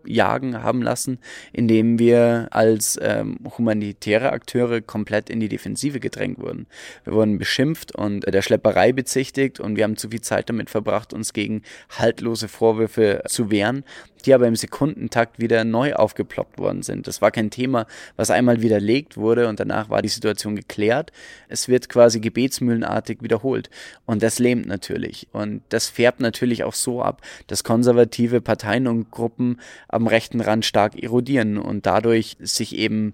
[0.07, 1.19] jagen haben lassen,
[1.53, 6.67] indem wir als ähm, humanitäre Akteure komplett in die Defensive gedrängt wurden.
[7.03, 11.13] Wir wurden beschimpft und der Schlepperei bezichtigt und wir haben zu viel Zeit damit verbracht,
[11.13, 13.83] uns gegen haltlose Vorwürfe zu wehren
[14.25, 17.07] die aber im Sekundentakt wieder neu aufgeploppt worden sind.
[17.07, 21.11] Das war kein Thema, was einmal widerlegt wurde und danach war die Situation geklärt.
[21.47, 23.69] Es wird quasi gebetsmühlenartig wiederholt.
[24.05, 25.27] Und das lähmt natürlich.
[25.31, 29.59] Und das färbt natürlich auch so ab, dass konservative Parteien und Gruppen
[29.97, 33.13] am rechten Rand stark erodieren und dadurch sich eben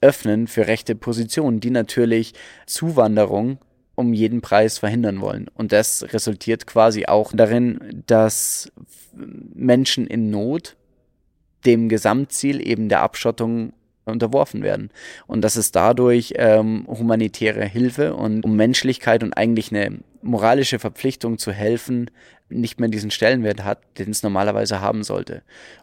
[0.00, 2.34] öffnen für rechte Positionen, die natürlich
[2.66, 3.58] Zuwanderung
[3.94, 5.48] um jeden Preis verhindern wollen.
[5.54, 8.70] Und das resultiert quasi auch darin, dass
[9.14, 10.76] Menschen in Not
[11.64, 13.72] dem Gesamtziel eben der Abschottung
[14.06, 14.90] unterworfen werden.
[15.26, 21.38] Und dass es dadurch ähm, humanitäre Hilfe und um Menschlichkeit und eigentlich eine moralische Verpflichtung
[21.38, 22.10] zu helfen,
[22.48, 25.42] nicht mehr diesen Stellenwert hat, den es normalerweise haben sollte.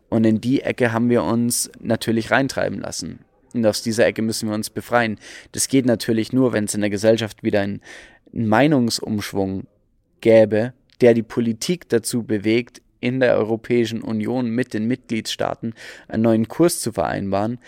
[0.10, 3.20] Und in die Ecke haben wir uns natürlich reintreiben lassen.
[3.54, 5.20] Und aus dieser Ecke müssen wir uns befreien.
[5.52, 7.82] Das geht natürlich nur, wenn es in der Gesellschaft wieder einen,
[8.34, 9.68] einen Meinungsumschwung
[10.22, 15.74] gäbe, der die Politik dazu bewegt, in der Europäischen Union mit den Mitgliedstaaten
[16.08, 17.60] einen neuen Kurs zu vereinbaren.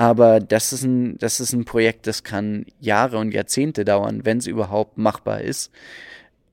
[0.00, 4.38] Aber das ist ein, das ist ein Projekt, das kann Jahre und Jahrzehnte dauern, wenn
[4.38, 5.70] es überhaupt machbar ist.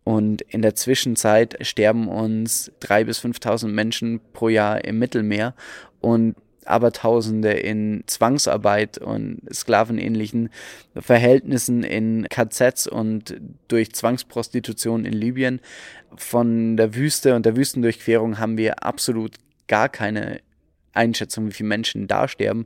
[0.03, 5.53] Und in der Zwischenzeit sterben uns drei bis 5.000 Menschen pro Jahr im Mittelmeer.
[6.01, 6.35] Und
[6.65, 10.49] Abertausende in Zwangsarbeit und sklavenähnlichen
[10.93, 13.37] Verhältnissen in KZs und
[13.69, 15.61] durch Zwangsprostitution in Libyen.
[16.17, 19.35] Von der Wüste und der Wüstendurchquerung haben wir absolut
[19.69, 20.41] gar keine
[20.97, 22.65] Einschätzung, wie viele Menschen da sterben.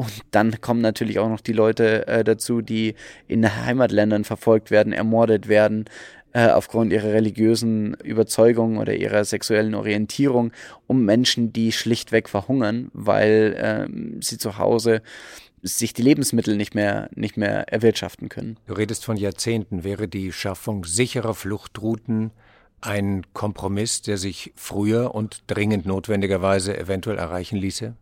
[0.00, 2.94] Und dann kommen natürlich auch noch die Leute äh, dazu, die
[3.28, 5.84] in Heimatländern verfolgt werden, ermordet werden,
[6.32, 10.52] äh, aufgrund ihrer religiösen Überzeugung oder ihrer sexuellen Orientierung
[10.86, 15.02] um Menschen, die schlichtweg verhungern, weil äh, sie zu Hause
[15.62, 18.56] sich die Lebensmittel nicht mehr, nicht mehr erwirtschaften können.
[18.66, 19.84] Du redest von Jahrzehnten.
[19.84, 22.30] Wäre die Schaffung sicherer Fluchtrouten
[22.80, 27.94] ein Kompromiss, der sich früher und dringend notwendigerweise eventuell erreichen ließe?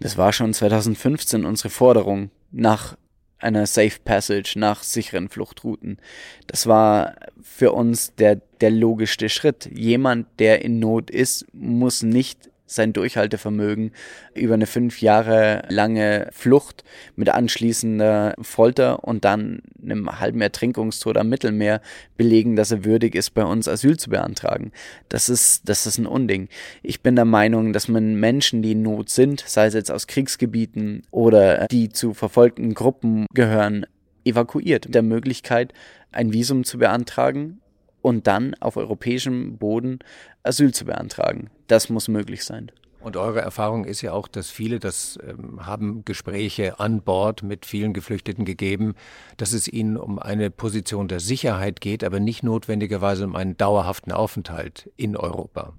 [0.00, 2.96] Das war schon 2015 unsere Forderung nach
[3.38, 5.98] einer Safe Passage nach sicheren Fluchtrouten.
[6.46, 9.70] Das war für uns der, der logischste Schritt.
[9.72, 13.92] Jemand, der in Not ist, muss nicht sein Durchhaltevermögen
[14.34, 21.28] über eine fünf Jahre lange Flucht mit anschließender Folter und dann einem halben Ertrinkungstod am
[21.28, 21.80] Mittelmeer
[22.16, 24.72] belegen, dass er würdig ist, bei uns Asyl zu beantragen.
[25.08, 26.48] Das ist, das ist ein Unding.
[26.82, 30.06] Ich bin der Meinung, dass man Menschen, die in Not sind, sei es jetzt aus
[30.06, 33.86] Kriegsgebieten oder die zu verfolgten Gruppen gehören,
[34.24, 34.92] evakuiert.
[34.92, 35.72] Der Möglichkeit,
[36.10, 37.60] ein Visum zu beantragen
[38.06, 39.98] und dann auf europäischem Boden
[40.44, 41.50] Asyl zu beantragen.
[41.66, 42.70] Das muss möglich sein.
[43.00, 47.66] Und eure Erfahrung ist ja auch, dass viele, das ähm, haben Gespräche an Bord mit
[47.66, 48.94] vielen Geflüchteten gegeben,
[49.38, 54.12] dass es ihnen um eine Position der Sicherheit geht, aber nicht notwendigerweise um einen dauerhaften
[54.12, 55.72] Aufenthalt in Europa.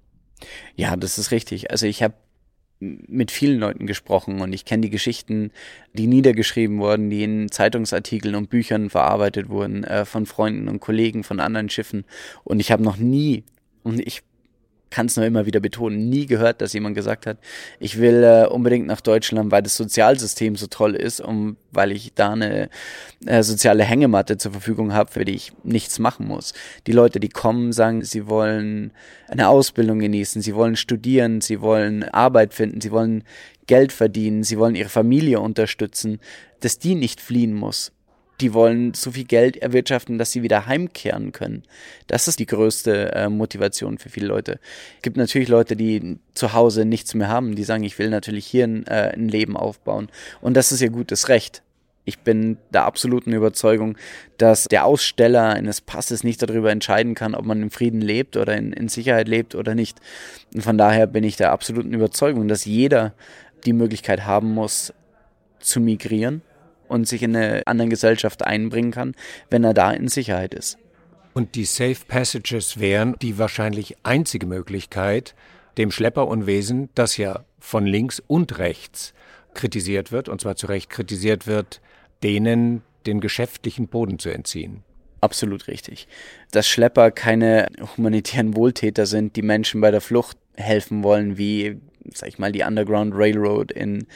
[0.75, 1.71] Ja, das ist richtig.
[1.71, 2.15] Also ich habe
[2.79, 5.51] mit vielen Leuten gesprochen und ich kenne die Geschichten,
[5.93, 11.23] die niedergeschrieben wurden, die in Zeitungsartikeln und Büchern verarbeitet wurden, äh, von Freunden und Kollegen
[11.23, 12.05] von anderen Schiffen.
[12.43, 13.43] Und ich habe noch nie,
[13.83, 14.21] und ich
[14.89, 17.37] kann es nur immer wieder betonen, nie gehört, dass jemand gesagt hat,
[17.79, 22.13] ich will äh, unbedingt nach Deutschland, weil das Sozialsystem so toll ist und weil ich
[22.13, 22.69] da eine
[23.25, 26.53] äh, soziale Hängematte zur Verfügung habe, für die ich nichts machen muss.
[26.87, 28.91] Die Leute, die kommen, sagen, sie wollen
[29.27, 33.23] eine Ausbildung genießen, sie wollen studieren, sie wollen Arbeit finden, sie wollen
[33.67, 36.19] Geld verdienen, sie wollen ihre Familie unterstützen,
[36.61, 37.91] dass die nicht fliehen muss
[38.41, 41.63] die wollen so viel Geld erwirtschaften, dass sie wieder heimkehren können.
[42.05, 44.59] Das ist die größte äh, Motivation für viele Leute.
[44.97, 48.45] Es gibt natürlich Leute, die zu Hause nichts mehr haben, die sagen, ich will natürlich
[48.45, 50.09] hier ein, äh, ein Leben aufbauen.
[50.39, 51.63] Und das ist ihr gutes Recht.
[52.05, 53.97] Ich bin der absoluten Überzeugung,
[54.37, 58.55] dass der Aussteller eines Passes nicht darüber entscheiden kann, ob man in Frieden lebt oder
[58.55, 59.99] in, in Sicherheit lebt oder nicht.
[60.53, 63.13] Und von daher bin ich der absoluten Überzeugung, dass jeder
[63.65, 64.93] die Möglichkeit haben muss,
[65.59, 66.43] zu migrieren
[66.87, 69.15] und sich in eine andere Gesellschaft einbringen kann,
[69.49, 70.77] wenn er da in Sicherheit ist.
[71.33, 75.35] Und die Safe Passages wären die wahrscheinlich einzige Möglichkeit,
[75.77, 79.13] dem Schlepperunwesen, das ja von links und rechts
[79.53, 81.81] kritisiert wird, und zwar zu Recht kritisiert wird,
[82.23, 84.83] denen den geschäftlichen Boden zu entziehen.
[85.21, 86.07] Absolut richtig.
[86.51, 91.77] Dass Schlepper keine humanitären Wohltäter sind, die Menschen bei der Flucht helfen wollen, wie,
[92.13, 94.07] sag ich mal, die Underground Railroad in,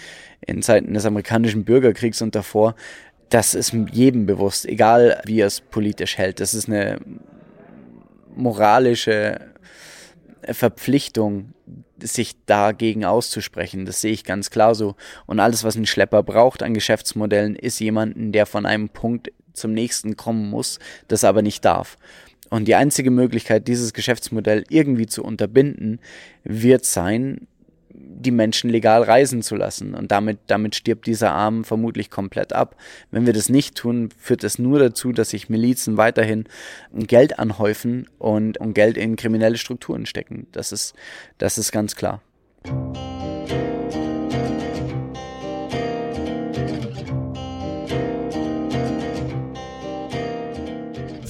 [0.46, 2.76] in Zeiten des amerikanischen Bürgerkriegs und davor,
[3.30, 6.40] das ist jedem bewusst, egal wie er es politisch hält.
[6.40, 7.00] Das ist eine
[8.36, 9.40] moralische
[10.44, 11.54] Verpflichtung,
[12.02, 13.86] sich dagegen auszusprechen.
[13.86, 14.96] Das sehe ich ganz klar so.
[15.28, 19.74] Und alles, was ein Schlepper braucht an Geschäftsmodellen, ist jemanden, der von einem Punkt zum
[19.74, 21.98] nächsten kommen muss, das aber nicht darf.
[22.50, 26.00] Und die einzige Möglichkeit, dieses Geschäftsmodell irgendwie zu unterbinden,
[26.44, 27.48] wird sein,
[27.94, 29.94] die Menschen legal reisen zu lassen.
[29.94, 32.76] Und damit, damit stirbt dieser Arm vermutlich komplett ab.
[33.10, 36.46] Wenn wir das nicht tun, führt es nur dazu, dass sich Milizen weiterhin
[36.94, 40.48] Geld anhäufen und, und Geld in kriminelle Strukturen stecken.
[40.52, 40.94] Das ist,
[41.38, 42.22] das ist ganz klar.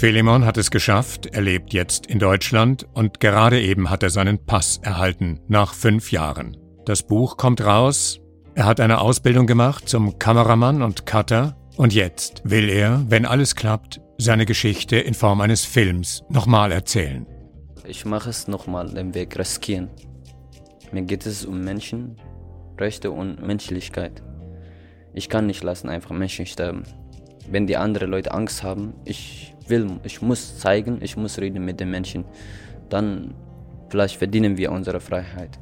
[0.02, 4.44] Philemon hat es geschafft, er lebt jetzt in Deutschland und gerade eben hat er seinen
[4.44, 6.58] Pass erhalten, nach fünf Jahren.
[6.86, 8.20] Das Buch kommt raus,
[8.56, 13.56] er hat eine Ausbildung gemacht zum Kameramann und Cutter und jetzt will er, wenn alles
[13.56, 17.28] klappt, seine Geschichte in Form eines Films nochmal erzählen.
[17.86, 19.92] Ich mache es nochmal, den Weg riskieren.
[20.92, 24.24] Mir geht es um Menschenrechte und Menschlichkeit.
[25.14, 26.86] Ich kann nicht lassen, einfach Menschen sterben.
[27.48, 31.80] Wenn die anderen Leute Angst haben, ich will, ich muss zeigen, ich muss reden mit
[31.80, 32.26] den Menschen.
[32.90, 33.34] Dann
[33.90, 35.58] vielleicht verdienen wir unsere Freiheit.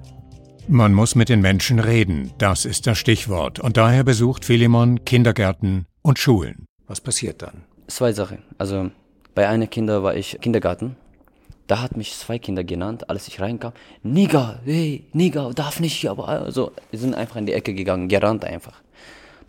[0.67, 3.59] Man muss mit den Menschen reden, das ist das Stichwort.
[3.59, 6.65] Und daher besucht Philemon Kindergärten und Schulen.
[6.87, 7.63] Was passiert dann?
[7.87, 8.39] Zwei Sachen.
[8.57, 8.91] Also
[9.33, 10.97] bei einem Kinder war ich Kindergarten.
[11.67, 13.73] Da hat mich zwei Kinder genannt, als ich reinkam.
[14.03, 18.09] Nigger, hey, Nigger, darf nicht hier, aber also, wir sind einfach in die Ecke gegangen,
[18.09, 18.81] gerannt einfach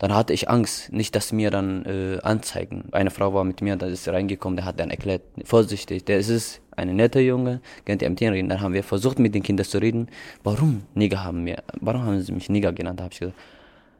[0.01, 2.85] dann hatte ich Angst, nicht, dass mir dann äh, anzeigen.
[2.91, 6.59] Eine Frau war mit mir, da ist reingekommen, der hat dann erklärt, vorsichtig, der ist
[6.75, 8.49] ein netter Junge, könnt ihr mit reden.
[8.49, 10.07] Dann haben wir versucht, mit den Kindern zu reden.
[10.43, 13.37] Warum Nigger haben wir, warum haben sie mich Nigger genannt, habe ich gesagt.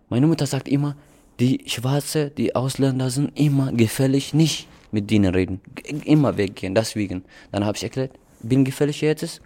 [0.10, 0.96] Meine Mutter sagt immer,
[1.40, 5.62] die Schwarze, die Ausländer sind immer gefällig, nicht mit denen reden.
[6.06, 7.26] Immer weggehen, deswegen.
[7.52, 9.40] Dann habe ich erklärt, bin gefällig jetzt,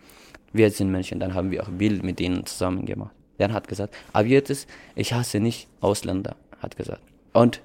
[0.54, 1.20] wir sind Menschen.
[1.20, 3.14] Dann haben wir auch Bild mit denen zusammen gemacht.
[3.38, 7.02] Dann hat gesagt, ab jetzt, ich hasse nicht Ausländer hat gesagt.
[7.34, 7.62] Und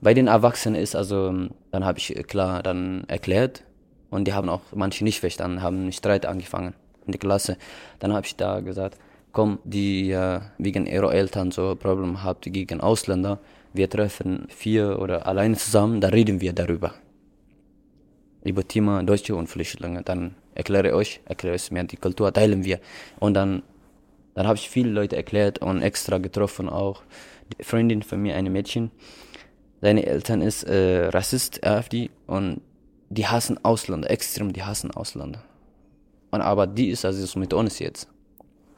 [0.00, 1.32] bei den Erwachsenen ist also,
[1.70, 3.64] dann habe ich klar dann erklärt
[4.10, 6.74] und die haben auch manche nicht verstanden, haben einen Streit angefangen
[7.06, 7.56] in der Klasse.
[7.98, 8.98] Dann habe ich da gesagt,
[9.32, 13.40] komm, die äh, wegen ihrer Eltern so Probleme habt gegen Ausländer,
[13.74, 16.94] wir treffen vier oder alleine zusammen, da reden wir darüber.
[18.44, 20.02] Über Thema Deutsche und Flüchtlinge.
[20.02, 22.78] Dann erkläre ich euch, erkläre ich mir die Kultur, teilen wir.
[23.18, 23.62] Und dann,
[24.34, 27.02] dann habe ich viele Leute erklärt und extra getroffen auch.
[27.60, 28.90] Freundin von mir, eine Mädchen,
[29.80, 32.62] seine Eltern ist äh, Rassist, AfD, und
[33.10, 35.44] die hassen Ausländer, extrem, die hassen Ausländer.
[36.30, 38.08] Und aber die ist also mit uns jetzt.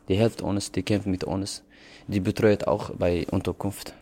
[0.08, 1.62] Die hilft uns, die kämpft mit uns.
[2.08, 3.94] Die betreut auch bei Unterkunft.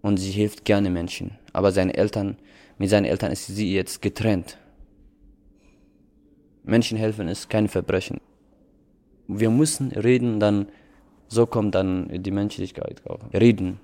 [0.00, 1.38] Und sie hilft gerne Menschen.
[1.52, 2.36] Aber seine Eltern,
[2.78, 4.58] mit seinen Eltern ist sie jetzt getrennt.
[6.64, 8.20] Menschen helfen ist kein Verbrechen.
[9.26, 10.68] Wir müssen reden, dann
[11.32, 13.02] so kommt dann die Menschlichkeit.
[13.32, 13.80] Reden,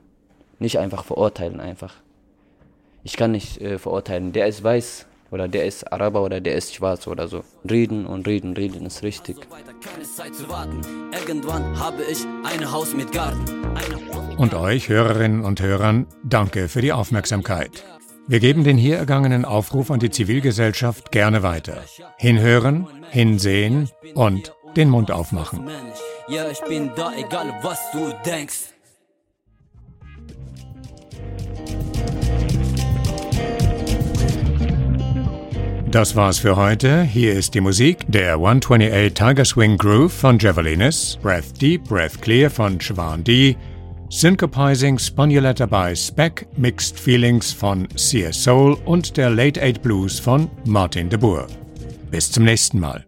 [0.59, 1.95] nicht einfach verurteilen einfach.
[3.05, 6.75] Ich kann nicht äh, verurteilen, der ist weiß oder der ist Araber oder der ist
[6.75, 7.43] schwarz oder so.
[7.69, 9.37] Reden und reden, reden ist richtig.
[11.13, 13.45] Irgendwann habe ich ein Haus mit Garten.
[14.37, 17.85] Und euch, Hörerinnen und Hörern, danke für die Aufmerksamkeit.
[18.27, 21.83] Wir geben den hier ergangenen Aufruf an die Zivilgesellschaft gerne weiter.
[22.19, 25.69] Hinhören, hinsehen und den Mund aufmachen.
[26.29, 28.73] Ja, ich bin da, egal was du denkst.
[35.91, 37.03] Das war's für heute.
[37.03, 42.51] Hier ist die Musik der 128 Tiger Swing Groove von Javelinis, Breath Deep, Breath Clear
[42.51, 43.57] von Siobhan D,
[44.11, 50.51] Syncopizing Sponuletta by Speck, Mixed Feelings von Sear Soul und der Late Eight Blues von
[50.67, 51.47] Martin de Boer.
[52.11, 53.08] Bis zum nächsten Mal.